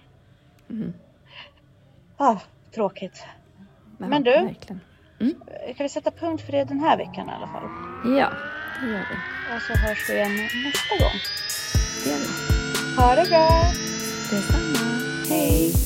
Mm. 0.69 0.93
Ah, 2.18 2.38
tråkigt. 2.76 3.24
Ja, 3.97 4.07
Men 4.07 4.24
du? 4.24 4.32
Verkligen. 4.32 4.80
Kan 5.78 5.84
vi 5.84 5.89
sätta 5.89 6.11
punkt 6.11 6.45
för 6.45 6.51
det 6.51 6.64
den 6.64 6.80
här 6.80 6.97
veckan 6.97 7.30
i 7.30 7.32
alla 7.32 7.47
fall? 7.47 7.64
Ja, 8.18 8.32
det 8.82 8.88
gör 8.88 9.05
vi. 9.09 9.55
Och 9.55 9.61
så 9.61 9.74
hörs 9.74 10.09
vi 10.09 10.14
igen 10.14 10.36
nästa 10.36 10.95
gång. 10.99 11.20
Det 12.03 12.09
gör 12.09 12.18
vi. 12.18 13.01
Ha 13.01 13.16
det 13.16 13.30
bra! 13.30 13.64
Detsamma. 14.32 15.82